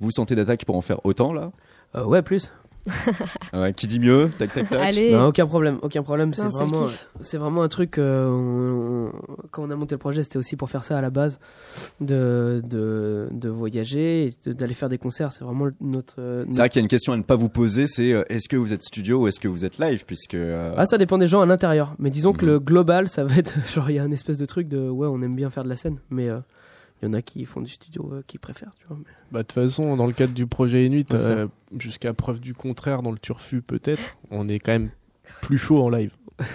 [0.00, 1.52] Vous sentez d'attaque pour en faire autant là?
[1.94, 2.52] Euh, ouais, plus.
[3.52, 4.80] Ouais, Qui dit mieux Tac tac tac.
[4.80, 5.12] Allez.
[5.12, 6.32] Non, aucun problème, aucun problème.
[6.34, 7.08] C'est vraiment, kiff.
[7.20, 7.98] c'est vraiment un truc.
[7.98, 9.12] euh, on- on-
[9.50, 11.38] quand on a monté le projet, c'était aussi pour faire ça à la base,
[12.00, 15.32] de de, de voyager, de- d'aller faire des concerts.
[15.32, 16.16] C'est vraiment notre.
[16.18, 18.22] euh, C'est vrai qu'il y a une question à ne pas vous poser, c'est euh,
[18.28, 20.98] est-ce que vous êtes studio ou est-ce que vous êtes live puisque euh, Ah, ça
[20.98, 21.94] dépend des gens à l'intérieur.
[21.98, 22.52] Mais disons que Mhm.
[22.52, 25.06] le global, ça va être genre il y a un espèce de truc de ouais,
[25.08, 26.38] on aime bien faire de la scène, mais euh,
[27.02, 28.96] il y en a qui font du studio, euh, qui préfèrent, tu vois.
[28.98, 31.46] mais- Bah, de toute façon, dans le cadre du projet Inuit, Ouais, euh,
[31.78, 34.90] jusqu'à preuve du contraire, dans le Turfu peut-être, on est quand même
[35.42, 36.12] plus chaud en live.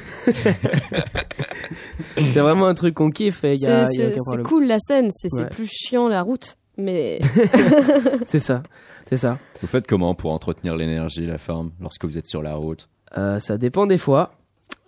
[2.18, 5.50] c'est vraiment un truc qu'on kiffe a, C'est- cool la scène, c'est Ouais.
[5.50, 7.20] plus chiant la route, mais
[8.26, 8.64] C'est ça,
[9.08, 9.38] c'est ça.
[9.62, 12.90] vous faites comment pour entretenir l'énergie, la forme lorsque vous êtes sur la route?
[13.18, 14.34] Euh, ça dépend des fois,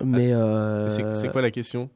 [0.03, 1.89] mais euh, C'est c'est quoi la question?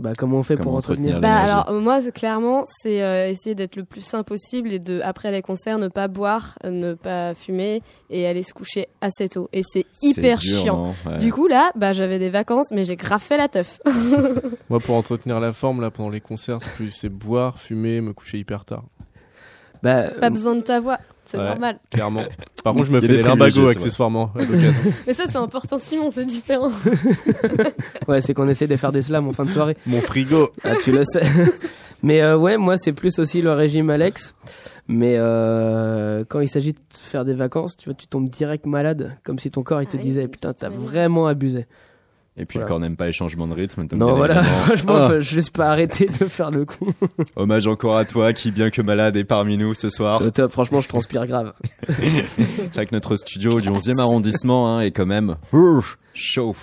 [0.00, 3.28] Bah comment on fait Comment pour entretenir entretenir bah alors euh, moi clairement c'est euh,
[3.28, 6.70] essayer d'être le plus sain possible et de après les concerts ne pas boire, euh,
[6.70, 7.80] ne pas fumer
[8.10, 10.94] et aller se coucher assez tôt et c'est hyper dur, chiant.
[11.06, 11.18] Ouais.
[11.18, 13.80] Du coup là, bah j'avais des vacances mais j'ai grave fait la teuf.
[14.68, 18.12] Moi, pour entretenir la forme, là, pendant les concerts, c'est plus c'est boire, fumer, me
[18.12, 18.84] coucher hyper tard.
[19.82, 21.44] Bah, Pas besoin de ta voix, c'est Ouais.
[21.48, 21.78] normal.
[21.90, 22.22] Clairement.
[22.64, 24.42] Par contre, je me fais des des limbagos accessoirement à.
[25.06, 26.70] Mais ça c'est important Simon, c'est différent.
[28.08, 29.76] ouais, c'est qu'on essaie de faire des slams en fin de soirée.
[29.86, 30.50] Mon frigo.
[30.62, 31.22] Ah, tu le sais.
[32.02, 34.34] Mais euh, ouais, moi c'est plus aussi le régime Alex.
[34.88, 39.16] Mais euh, quand il s'agit de faire des vacances, tu vois, tu tombes direct malade,
[39.24, 41.66] comme si ton corps il te Ah disait putain t'as vraiment abusé.
[42.36, 42.64] Et puis Voilà.
[42.64, 43.86] le corps n'aime pas les changements de rythme.
[43.86, 46.92] donc Non voilà, franchement, Ah, faut- laisse pas arrêter de faire le coup.
[47.36, 50.20] hommage encore à toi qui, bien que malade, est parmi nous ce soir.
[50.32, 51.52] Top, franchement, je transpire grave.
[51.88, 56.56] C'est vrai que notre studio du 11e arrondissement hein, est quand même ouf, chaud.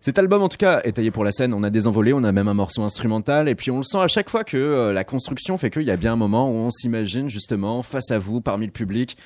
[0.00, 1.54] Cet album, en tout cas, est taillé pour la scène.
[1.54, 3.48] On a des envolées, on a même un morceau instrumental.
[3.48, 5.90] Et puis, on le sent à chaque fois que euh, la construction fait qu'il y
[5.90, 9.16] a bien un moment où on s'imagine justement face à vous, parmi le public,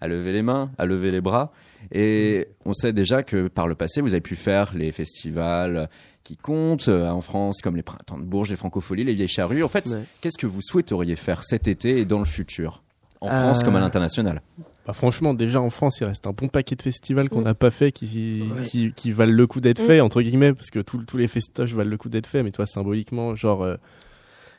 [0.00, 1.52] à lever les mains, à lever les bras.
[1.92, 5.88] Et on sait déjà que par le passé, vous avez pu faire les festivals
[6.24, 9.62] qui comptent euh, en France, comme les Printemps de Bourges, les Francopholies, les Vieilles Charrues.
[9.62, 10.04] En fait, Ouais.
[10.20, 12.82] qu'est-ce que vous souhaiteriez faire cet été et dans le futur
[13.20, 14.42] En Euh, France comme à l'international?
[14.86, 17.44] Bah, franchement, déjà en France, il reste un bon paquet de festivals qu'on Mm.
[17.44, 18.62] n'a pas fait qui, Ouais.
[18.62, 19.86] qui, qui valent le coup d'être Mm.
[19.86, 22.50] faits, entre guillemets, parce que tous tous les festivals valent le coup d'être faits, mais
[22.52, 23.62] toi, symboliquement, genre.
[23.64, 23.76] euh,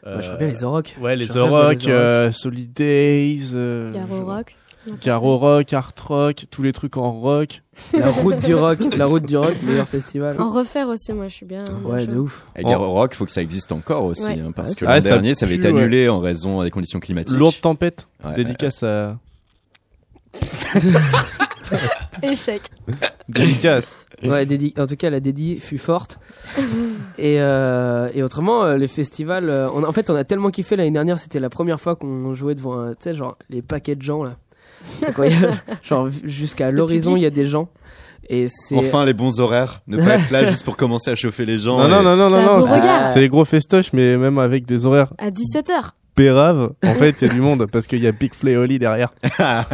[0.05, 0.95] Moi, je ferais euh, bien les Orocs.
[0.99, 1.51] Ouais, les Orocs,
[1.83, 1.87] les Orocs.
[1.89, 4.55] euh, Solid Days, euh, Garo Rock.
[5.01, 7.61] Garo Rock, Art Rock, tous les trucs en rock.
[7.93, 10.35] La route du rock, la route du rock, meilleur festival.
[10.41, 11.63] En refaire aussi, moi je suis bien.
[11.63, 12.45] bien Ouais, de ouf.
[12.55, 14.39] Et Garo Rock, faut que ça existe encore aussi, Ouais.
[14.39, 15.79] hein, parce Ouais, que Ah, l'an dernier, ça avait été ouais.
[15.81, 17.37] annulé en raison des conditions climatiques.
[17.37, 18.33] Lourde tempête, Ouais.
[18.33, 19.17] dédicace à.
[22.23, 22.61] Échec.
[23.29, 23.99] Dédicace.
[24.23, 26.19] Ouais, dédi- en tout cas, la dédie fut forte.
[27.17, 30.49] et, euh, et autrement, euh, les festivals, euh, on, a- en fait, on a tellement
[30.49, 33.95] kiffé l'année dernière, c'était la première fois qu'on jouait devant, tu sais, genre, les paquets
[33.95, 34.35] de gens, là.
[35.01, 35.51] C'est quand il y a-
[35.83, 37.69] genre, jusqu'à l'horizon, il y a des gens.
[38.31, 38.75] Et c'est.
[38.75, 39.81] Enfin, les bons horaires.
[39.87, 41.79] Ne pas être là juste pour commencer à chauffer les gens.
[41.79, 42.63] Non, non, et- non, non, non, non.
[43.11, 45.91] c'est- les gros festoches, mais même avec des horaires À 17h.
[46.13, 46.71] péraves.
[46.83, 49.13] En fait, il y a du monde parce qu'il y a Big Fleoli derrière.
[49.39, 49.65] Ah,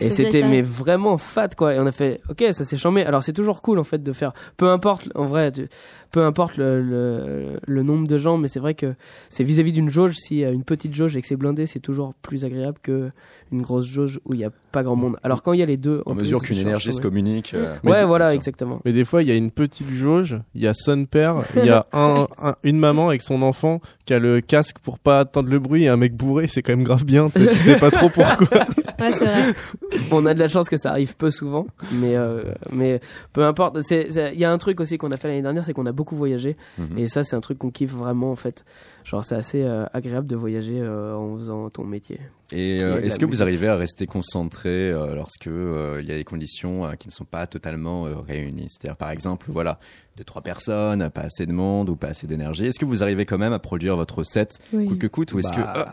[0.00, 3.22] Et c'était mais vraiment fat quoi et on a fait ok ça s'est chambé alors
[3.22, 5.68] c'est toujours cool en fait de faire peu importe en vrai tu-
[6.10, 8.94] peu importe le, le, le nombre de gens mais c'est vrai que
[9.28, 12.44] c'est vis-à-vis d'une jauge si une petite jauge et que c'est blindé c'est toujours plus
[12.44, 13.10] agréable que
[13.52, 15.66] une grosse jauge où il y a pas grand monde alors quand il y a
[15.66, 17.52] les deux En plus, mesure qu'une énergie se communique.
[17.54, 20.66] euh, ouais voilà exactement Mais des fois, il y a une petite jauge, il y
[20.66, 24.18] a son père, il y a un, un- une maman avec son enfant qui a
[24.18, 27.04] le casque pour pas attendre le bruit et un mec bourré, c'est quand même grave
[27.04, 28.60] bien, tu sais pas trop pourquoi.
[29.00, 29.54] Ouais, c'est vrai.
[30.12, 32.42] on a de la chance que ça arrive peu souvent mais euh,
[32.72, 33.00] mais
[33.32, 35.86] peu importe il y a un truc aussi qu'on a fait l'année dernière c'est qu'on
[35.86, 36.98] a beaucoup voyagé Mhm.
[36.98, 38.64] Et ça, c'est un truc qu'on kiffe vraiment en fait.
[39.04, 42.20] Genre, c'est assez euh, agréable de voyager euh, en faisant ton métier.
[42.52, 46.16] Et euh, est-ce que vous arrivez à rester concentré euh, lorsque euh, il y a
[46.16, 48.66] des conditions euh, qui ne sont pas totalement euh, réunies?
[48.68, 49.78] C'est-à-dire, par exemple, voilà,
[50.16, 52.66] deux trois personnes, pas assez de monde ou pas assez d'énergie.
[52.66, 54.86] Est-ce que vous arrivez quand même à produire votre set Oui.
[54.86, 55.86] coûte que coûte ou est-ce que Bah,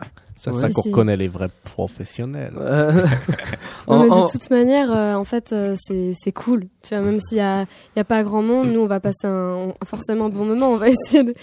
[0.50, 0.58] Ouais.
[0.60, 0.88] ça qu'on si.
[0.88, 2.54] reconnaît les vrais professionnels.
[2.58, 3.06] Euh,
[3.88, 6.66] Non, mais de toute manière, euh, en fait, euh, c'est c'est cool.
[6.82, 8.98] Tu vois, même s'il y a, il y a pas grand monde, nous, on va
[8.98, 10.70] passer un, forcément un bon moment.
[10.72, 11.34] On va essayer de.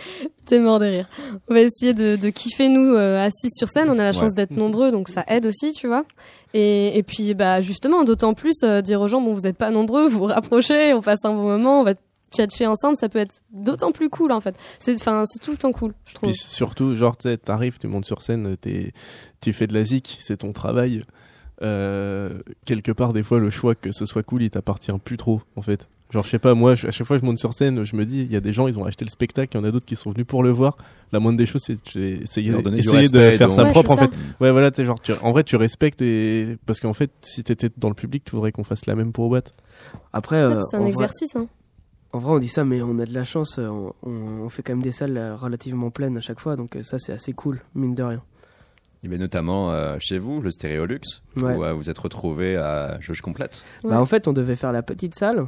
[0.47, 1.07] T'es mort de rire.
[1.49, 3.89] On va essayer de, de kiffer, nous, euh, assis sur scène.
[3.89, 4.35] On a la chance Ouais.
[4.37, 6.03] d'être nombreux, donc ça aide aussi, tu vois.
[6.53, 9.69] Et, et puis, bah, justement, d'autant plus euh, dire aux gens, bon, vous êtes pas
[9.69, 11.93] nombreux, vous vous rapprochez, on passe un bon moment, on va
[12.31, 14.55] tchatcher ensemble, ça peut être d'autant plus cool, en fait.
[14.79, 16.29] C'est, enfin, c'est tout le temps cool, je trouve.
[16.29, 18.93] Puis surtout, genre, t'arrives, tu montes sur scène, t'es-
[19.41, 21.01] tu fais de la zik, c'est ton travail.
[21.63, 25.41] euh, quelque part, des fois, le choix que ce soit cool, il t'appartient plus trop,
[25.55, 25.87] en fait.
[26.09, 27.95] Genre, je sais pas, moi, je- à chaque fois que je monte sur scène, je
[27.95, 29.63] me dis, il y a des gens, ils ont acheté le spectacle, il y en
[29.63, 30.75] a d'autres qui sont venus pour le voir.
[31.11, 31.77] La moindre des choses, c'est
[32.63, 33.55] donner du essayer de faire donc.
[33.55, 34.09] ça Ouais, propre, en fait.
[34.39, 37.89] Ouais, voilà, genre, tu- en vrai, tu respectes et, parce qu'en fait, si t'étais dans
[37.89, 39.53] le public, tu voudrais qu'on fasse la même pour boîte.
[40.13, 41.35] Après, euh, c'est un vrai- exercice.
[41.35, 41.47] Hein.
[42.13, 43.57] En vrai, on dit ça, mais on a de la chance.
[43.57, 43.69] euh,
[44.03, 46.99] On, fait quand même des salles euh, relativement pleines à chaque fois, donc euh, ça,
[46.99, 48.21] c'est assez cool, mine de rien.
[49.03, 50.99] Il y avait notamment euh, chez vous, le Stéréolux,
[51.37, 51.55] Ouais.
[51.55, 53.63] où euh, vous êtes retrouvé à jauge complète.
[53.83, 53.91] Ouais.
[53.91, 55.47] Bah, en fait, on devait faire la petite salle,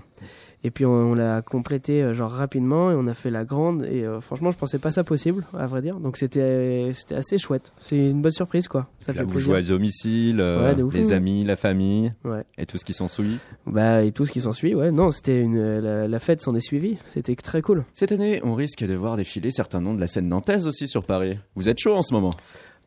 [0.64, 3.84] et puis on, on l'a complété euh, genre rapidement, et on a fait la grande.
[3.92, 6.00] Et euh, franchement, je pensais pas ça possible, à vrai dire.
[6.00, 7.74] Donc c'était c'était assez chouette.
[7.78, 8.88] C'est une bonne surprise, quoi.
[9.00, 9.52] Ça Là, fait vous plaisir.
[9.52, 12.44] jouez à domicile, euh, Ouais, les amis, la famille Ouais.
[12.58, 13.38] et tout ce qui s'ensuit.
[13.68, 14.76] Bah et tout ce qui s'ensuit.
[14.76, 16.98] Ouais, non, c'était une la, la fête s'en est suivie.
[17.08, 17.84] C'était très cool.
[17.94, 21.04] Cette année, on risque de voir défiler certains noms de la scène nantaise aussi sur
[21.04, 21.38] Paris.
[21.56, 22.32] Vous êtes chaud en ce moment?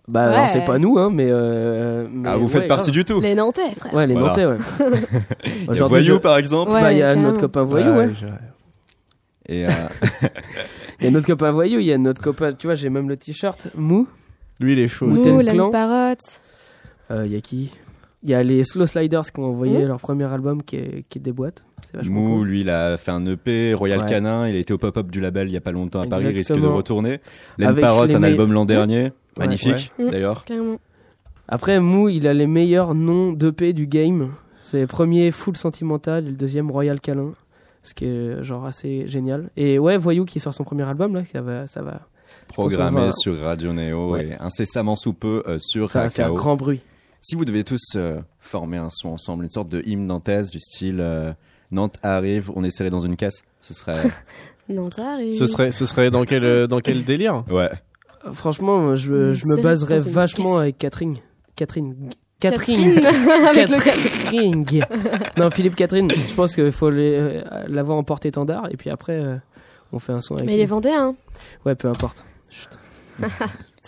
[0.08, 0.46] Bah Ouais.
[0.46, 1.26] c'est pas nous, hein, mais.
[1.28, 3.04] euh, mais Ah, vous ouais, faites partie grave.
[3.04, 3.92] du tout Les Nantais, frère.
[3.92, 4.28] Ouais, les Voilà.
[4.28, 4.56] Nantais, ouais.
[5.76, 6.70] Y a Voyou par exemple.
[6.72, 7.28] Ouais, bah, il y a carrément.
[7.28, 8.10] notre copain Voyou, ouais.
[8.18, 8.26] j'ai-
[9.54, 9.70] Et euh,
[11.00, 12.52] Il y a notre copain Voyou, il y a notre copain.
[12.52, 14.06] Tu vois, j'ai même le t-shirt Mou.
[14.60, 15.06] Lui, il est chaud.
[15.06, 15.12] Mou.
[15.12, 15.28] aussi.
[15.28, 15.70] Mou, Wu-Tang la Clan.
[15.70, 16.40] Parotte.
[17.10, 17.72] Euh, Il y a qui?
[18.22, 21.20] Il y a les Slow Sliders qui ont envoyé leur premier album qui, est, qui
[21.20, 21.64] déboîte.
[21.84, 22.48] C'est vachement Mou, cool.
[22.48, 24.06] lui, il a fait un EP, Royal Ouais.
[24.08, 26.24] Canin, il a été au pop-up du label il y a pas longtemps à Paris,
[26.30, 27.20] il risque de retourner.
[27.58, 30.10] Len Parrot, un album l'an dernier, magnifique ouais.
[30.10, 30.44] d'ailleurs.
[30.44, 30.78] Carrément.
[31.48, 34.32] Après, Mou, il a les meilleurs noms d'EP du game.
[34.60, 37.32] C'est le premier Full Sentimental et le deuxième Royal Câlin.
[37.82, 39.48] Ce qui est genre assez génial.
[39.56, 41.66] Et ouais, Voyou qui sort son premier album, là, ça va.
[41.68, 42.00] Ça va,
[42.48, 44.30] Programmé va- sur Radio Néo Ouais.
[44.30, 46.80] et incessamment sous peu euh, sur ça va faire grand bruit.
[47.20, 50.58] Si vous devez tous euh, former un son ensemble, une sorte de hymne nantaise du
[50.58, 51.32] style euh,
[51.70, 54.02] Nantes arrive, on est serré dans une caisse, ce serait.
[54.68, 55.32] Non, ça arrive.
[55.32, 57.44] Ce serait, ce serait dans quel, euh, dans quel délire?
[57.48, 57.70] Ouais.
[58.32, 61.16] Franchement, je, je me baserais vachement avec Catherine.
[61.56, 62.10] Catherine.
[62.40, 63.00] Catherine.
[63.54, 64.64] Catherine.
[65.38, 66.10] non, Philippe Catherine.
[66.10, 69.36] Je pense qu'il faut euh, l'avoir en porte-étendard et puis après, euh,
[69.92, 70.46] on fait un son avec.
[70.46, 70.68] Mais il est lui.
[70.68, 71.16] vendéen, hein.
[71.64, 72.24] Ouais, peu importe.
[72.50, 72.78] Chut.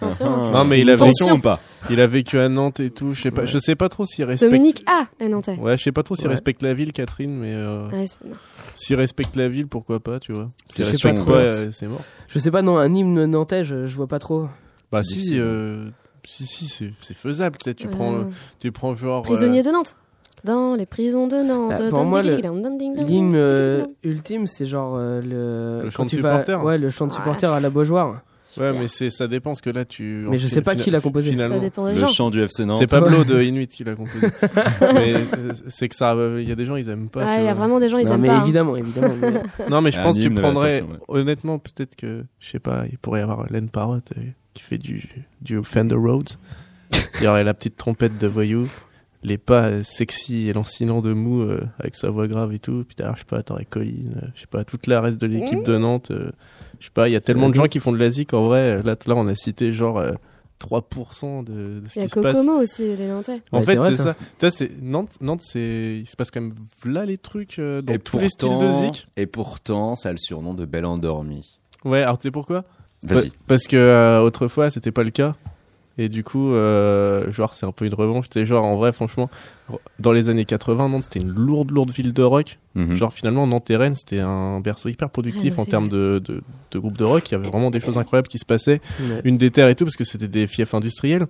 [0.06, 0.50] Un surnom.
[0.50, 3.14] Non, mais il a Attention vécu, ou pas il a vécu à Nantes et tout.
[3.14, 4.50] Je sais pas, je sais pas trop s'il respecte.
[4.52, 5.06] Dominique A.
[5.20, 5.56] est Nantais.
[5.56, 6.32] Ouais, je sais pas trop s'il Ouais.
[6.32, 8.34] respecte la ville, Catherine, mais euh, Ouais, c'est- non.
[8.76, 10.48] s'il respecte la ville, pourquoi pas, tu vois.
[10.70, 11.54] S'il C'est respecte pas, ouais.
[11.54, 12.00] euh, c'est mort.
[12.28, 14.48] Je sais pas, non, un hymne nantais, je, je vois pas trop.
[14.92, 15.88] Bah si, euh,
[16.26, 17.56] si, si, c'est c'est faisable.
[17.58, 18.14] Tu sais, tu Euh, prends,
[18.58, 19.22] tu prends genre.
[19.22, 19.96] Prisonnier euh, de Nantes.
[20.44, 21.70] Dans les prisons de Nantes.
[21.78, 25.84] Bah, pour moi, le- L'hymne euh, ultime, c'est genre euh, le.
[25.84, 26.64] Le quand chant de tu vas- supporter.
[26.64, 27.16] Ouais, le chant de Ouais.
[27.16, 28.20] supporter à la Beaujoire.
[28.58, 30.26] Ouais, mais c'est, ça dépend parce que là, tu.
[30.28, 31.28] Mais je sais pas qui l'a composé.
[31.28, 31.58] Ça Finalement.
[31.60, 32.06] dépend des Le gens.
[32.08, 32.78] chant du FC Nantes.
[32.78, 34.26] C'est Pablo de Inuit qui l'a composé.
[34.94, 37.24] mais euh, c'est que ça, il y a des gens, ils aiment pas.
[37.26, 38.36] Ah, il y a vraiment des gens, ils non, aiment mais pas.
[38.38, 38.42] hein.
[38.42, 39.14] évidemment, évidemment.
[39.20, 40.80] mais- Non, mais je pense que tu prendrais.
[40.82, 40.86] ouais.
[41.08, 44.20] Honnêtement, peut-être que, je sais pas, il pourrait y avoir Len Parrot euh,
[44.54, 45.08] qui fait du,
[45.42, 46.30] du Fender Rhodes.
[47.18, 48.68] Il y aurait la petite trompette de voyou,
[49.22, 52.84] les pas sexy et lancinants de Mou euh, avec sa voix grave et tout.
[52.86, 55.26] Puis derrière, je sais pas, t'aurais Colline, euh, je sais pas, toute la reste de
[55.26, 56.10] l'équipe de Nantes.
[56.10, 56.30] euh,
[56.80, 58.44] je sais pas, il y a tellement de gens qui font de la zik en
[58.46, 58.82] vrai.
[58.82, 60.12] Là, là on a cité genre euh,
[60.60, 62.36] 3% de, de ce Il y a qui se passe.
[62.36, 63.42] Kokomo aussi, les Nantais.
[63.52, 64.02] En Ouais, fait, c'est ça.
[64.04, 64.14] ça.
[64.14, 66.54] Tu vois, c'est Nantes, Nantes, c'est il se passe quand même
[66.84, 69.08] là les trucs euh, dans Et tous les styles de zik.
[69.16, 71.60] et pourtant, ça a le surnom de Belle Endormie.
[71.84, 72.64] Ouais, alors tu sais pourquoi?
[73.04, 73.30] Vas-y.
[73.30, 75.36] Pa- Parce que euh, autrefois, c'était pas le cas.
[75.98, 78.26] Et du coup, euh, genre, c'est un peu une revanche.
[78.26, 79.28] C'était genre, en vrai, franchement,
[79.98, 82.58] dans les années 80, Nantes, c'était une lourde, lourde ville de rock.
[82.76, 82.94] Mhm.
[82.94, 86.40] Genre, finalement, Nantes et Rennes, c'était un berceau hyper productif en termes de, de,
[86.70, 87.28] de groupe de rock.
[87.28, 88.80] Il y avait vraiment des choses incroyables qui se passaient.
[89.00, 89.22] Ouais.
[89.24, 91.26] Une des terres et tout, parce que c'était des fiefs industriels.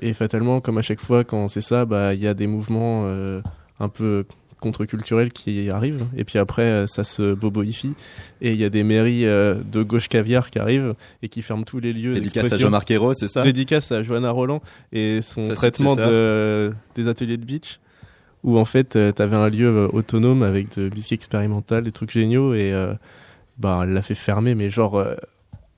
[0.00, 3.02] Et fatalement, comme à chaque fois, quand c'est ça, bah, il y a des mouvements
[3.04, 3.42] euh,
[3.78, 4.24] un peu
[4.60, 6.06] contre-culturels qui arrivent.
[6.16, 7.94] Et puis après, euh, ça se boboifie.
[8.40, 11.64] Et il y a des mairies euh, de gauche caviar qui arrivent et qui ferment
[11.64, 12.14] tous les lieux.
[12.14, 12.58] Dédicace à.
[12.58, 13.42] Jean-Marc Ayrault, c'est ça?
[13.42, 17.78] Dédicace à Johanna Roland et son traitement de, des ateliers de beach
[18.44, 22.10] où en fait euh, t'avais un lieu euh, autonome avec de musique expérimentale, des trucs
[22.10, 22.94] géniaux et euh,
[23.58, 25.04] bah elle l'a fait fermer mais genre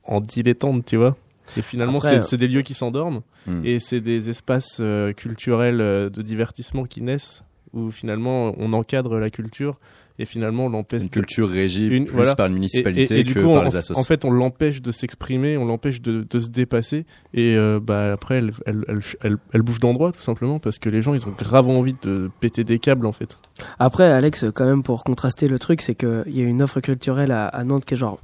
[0.04, 1.16] en dilettante tu vois.
[1.56, 3.62] Et finalement c'est des lieux qui s'endorment Hmm.
[3.64, 4.82] et c'est des espaces
[5.16, 7.42] culturels de divertissement qui naissent
[7.72, 9.78] où finalement on encadre la culture
[10.18, 12.34] et finalement on l'empêche Une culture régie Une- plus voilà.
[12.34, 14.00] par une municipalité et- et du que coup, par en, les associations.
[14.00, 18.12] en fait, on l'empêche de s'exprimer, on l'empêche de, de se dépasser, et euh, bah
[18.12, 21.26] après, elle, elle, elle, elle- elle bouge d'endroit tout simplement parce que les gens, ils
[21.26, 23.38] ont grave envie de péter des câbles en fait.
[23.78, 27.30] Après, Alex, quand même, pour contraster le truc, c'est qu'il y a une offre culturelle
[27.32, 28.20] à, à Nantes qui est genre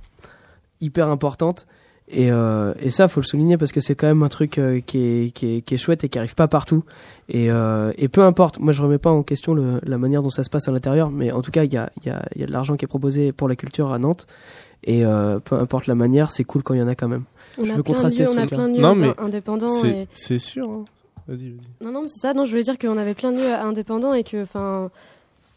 [0.81, 1.67] hyper importante.
[2.09, 4.81] Et, euh, et ça, faut le souligner parce que c'est quand même un truc euh,
[4.81, 6.85] qui, est, qui, est, qui est chouette et qui arrive pas partout.
[7.29, 10.31] Et, euh, et peu importe, moi je remets pas en question le, la manière dont
[10.31, 12.23] ça se passe à l'intérieur, mais en tout cas, il y a, il y, a,
[12.37, 14.27] il y a de l'argent qui est proposé pour la culture à Nantes.
[14.85, 17.25] Et euh, peu importe la manière, c'est cool quand il y en a quand même.
[17.59, 19.69] On Je a veux contraster lieux, ce on a plein de lieux Non, mais indépendants.
[19.69, 20.09] C'est Et...
[20.13, 20.69] c'est sûr.
[20.71, 20.85] hein.
[21.27, 21.85] Vas-y, vas-y.
[21.85, 22.35] Non, non, mais c'est ça.
[22.35, 24.91] Non, je voulais dire qu'on avait plein de lieux indépendants et que, enfin,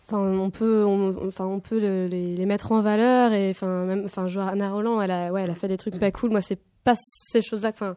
[0.10, 3.86] enfin, on peut, on, enfin, on peut le- les, les mettre en valeur et, enfin,
[3.86, 6.32] même, enfin, Johanna Roland, elle a, ouais, elle a fait des trucs pas cool.
[6.32, 7.70] Moi, c'est pas ces choses-là.
[7.70, 7.96] Enfin,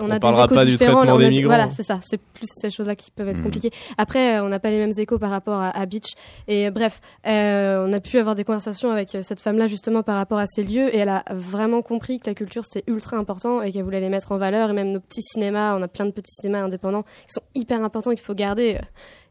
[0.00, 1.02] on, On a des échos pas du différents.
[1.02, 1.46] traitement a des migrants.
[1.54, 2.00] Voilà, c'est ça.
[2.02, 3.44] C'est plus ces choses-là qui peuvent être Mhm.
[3.44, 3.70] compliquées.
[3.96, 6.14] Après, euh, on n'a pas les mêmes échos par rapport à, à Beach.
[6.48, 10.02] Et euh, bref, euh, on a pu avoir des conversations avec euh, cette femme-là justement
[10.02, 13.16] par rapport à ces lieux et elle a vraiment compris que la culture c'était ultra
[13.18, 15.86] important et qu'elle voulait les mettre en valeur et même nos petits cinémas, on a
[15.88, 18.80] plein de petits cinémas indépendants qui sont hyper importants qu'il faut garder.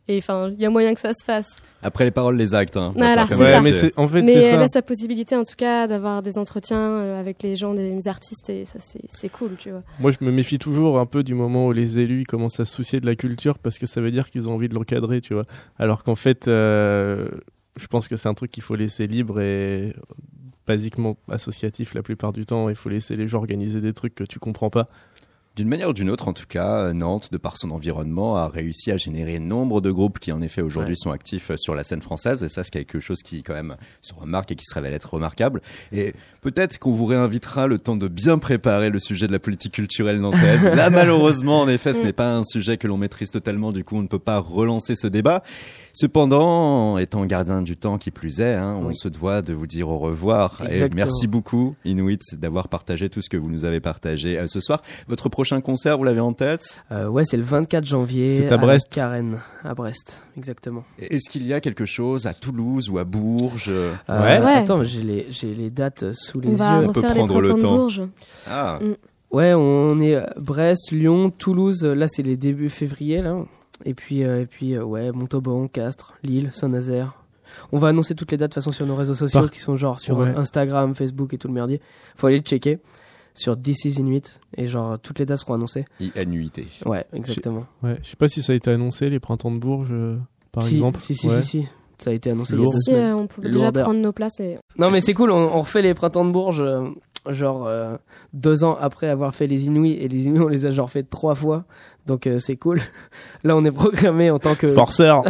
[0.09, 1.47] Et enfin, il y a moyen que ça se fasse.
[1.81, 2.75] Après les paroles, les actes.
[2.75, 2.93] Hein.
[2.95, 3.51] Voilà, c'est ça.
[3.51, 3.61] ça.
[3.61, 4.63] mais en fait Mais elle ça.
[4.63, 8.49] a sa possibilité en tout cas d'avoir des entretiens euh, avec les gens, des artistes
[8.49, 9.83] et ça c'est cool, tu vois.
[9.99, 12.75] Moi, je me méfie toujours un peu du moment où les élus commencent à se
[12.75, 15.33] soucier de la culture parce que ça veut dire qu'ils ont envie de l'encadrer, tu
[15.33, 15.45] vois.
[15.79, 17.29] Alors qu'en fait, euh,
[17.79, 19.93] je pense que c'est un truc qu'il faut laisser libre et
[20.67, 22.69] basiquement associatif la plupart du temps.
[22.69, 24.87] Il faut laisser les gens organiser des trucs que tu comprends pas.
[25.55, 28.89] D'une manière ou d'une autre, en tout cas, Nantes, de par son environnement, a réussi
[28.91, 30.99] à générer nombre de groupes qui, en effet, aujourd'hui Ouais.
[30.99, 32.43] sont actifs euh, sur la scène française.
[32.43, 35.13] Et ça, c'est quelque chose qui, quand même, se remarque et qui se révèle être
[35.13, 35.61] remarquable.
[35.91, 39.73] Et peut-être qu'on vous réinvitera le temps de bien préparer le sujet de la politique
[39.73, 40.65] culturelle nantaise.
[40.75, 42.03] Là, malheureusement, en effet, ce Mm.
[42.03, 43.71] n'est pas un sujet que l'on maîtrise totalement.
[43.71, 45.43] Du coup, on ne peut pas relancer ce débat.
[45.93, 49.87] Cependant, étant gardien du temps qui plus est, hein, on se doit de vous dire
[49.89, 50.61] au revoir.
[50.71, 54.59] Et merci beaucoup, Inuit, d'avoir partagé tout ce que vous nous avez partagé euh, ce
[54.59, 54.81] soir.
[55.07, 58.29] Votre prochain concert, vous l'avez en tête Euh, ouais, c'est le 24 janvier.
[58.29, 58.87] C'est à Brest.
[58.89, 60.85] Carène, à Brest, exactement.
[60.97, 63.67] Est-ce qu'il y a quelque chose à Toulouse ou à Bourges?
[63.69, 64.39] Euh, Ouais.
[64.39, 64.53] Ouais.
[64.53, 66.87] Attends, j'ai les, j'ai les dates sous les On va yeux.
[66.87, 67.75] on peut les prendre le printemps de temps.
[67.75, 68.01] Bourges.
[68.49, 68.93] Ah, Mm.
[69.31, 71.83] Ouais, on est euh, Brest, Lyon, Toulouse.
[71.83, 73.37] Là, c'est les débuts février, là.
[73.83, 77.15] Et puis, euh, et puis, euh, ouais, Montauban, Castres, Lille, Saint-Nazaire.
[77.71, 79.59] On va annoncer toutes les dates de toute façon sur nos réseaux sociaux Par- qui
[79.59, 80.27] sont genre sur Ouais.
[80.29, 81.81] euh, Instagram, Facebook et tout le merdier.
[82.15, 82.79] Faut aller le checker
[83.33, 85.85] sur This is Inuit et genre toutes les dates seront annoncées.
[86.15, 86.51] INUIT.
[86.85, 87.65] Ouais, exactement.
[87.81, 90.17] Ouais, je sais pas si ça a été annoncé les printemps de Bourges, euh,
[90.51, 90.99] par si, exemple.
[91.01, 91.41] Si, si, Ouais.
[91.41, 91.67] si, si.
[91.99, 92.73] Ça a été annoncé il y a Lourd.
[92.73, 95.37] deux Si euh, on peut déjà prendre nos places et Non mais c'est cool, on,
[95.55, 96.89] on refait les printemps de Bourges euh,
[97.29, 97.95] genre euh,
[98.33, 101.03] deux ans après avoir fait les Inuits et les Inuits on les a genre fait
[101.03, 101.63] trois fois
[102.05, 102.79] donc euh, c'est cool.
[103.43, 105.23] Là on est programmé en tant que Forceur.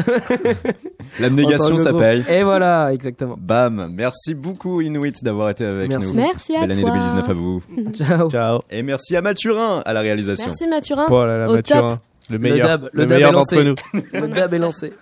[1.19, 2.23] L'abnégation, ça paye.
[2.29, 3.35] Et voilà exactement.
[3.39, 6.09] Bam Merci beaucoup, Inuit, d'avoir été avec Merci.
[6.09, 6.21] nous.
[6.21, 6.91] merci à Belle année toi.
[6.91, 7.63] 2019 à vous.
[7.93, 8.29] Ciao.
[8.29, 8.61] Ciao.
[8.69, 10.47] Et merci à Mathurin à la réalisation.
[10.47, 11.05] Merci Mathurin.
[11.09, 11.91] Oh là là, Au Mathurin.
[11.95, 11.99] top.
[12.29, 12.67] Le meilleur.
[12.67, 13.75] dab, le dab meilleur d'entre nous.
[14.13, 14.93] Le dab est lancé.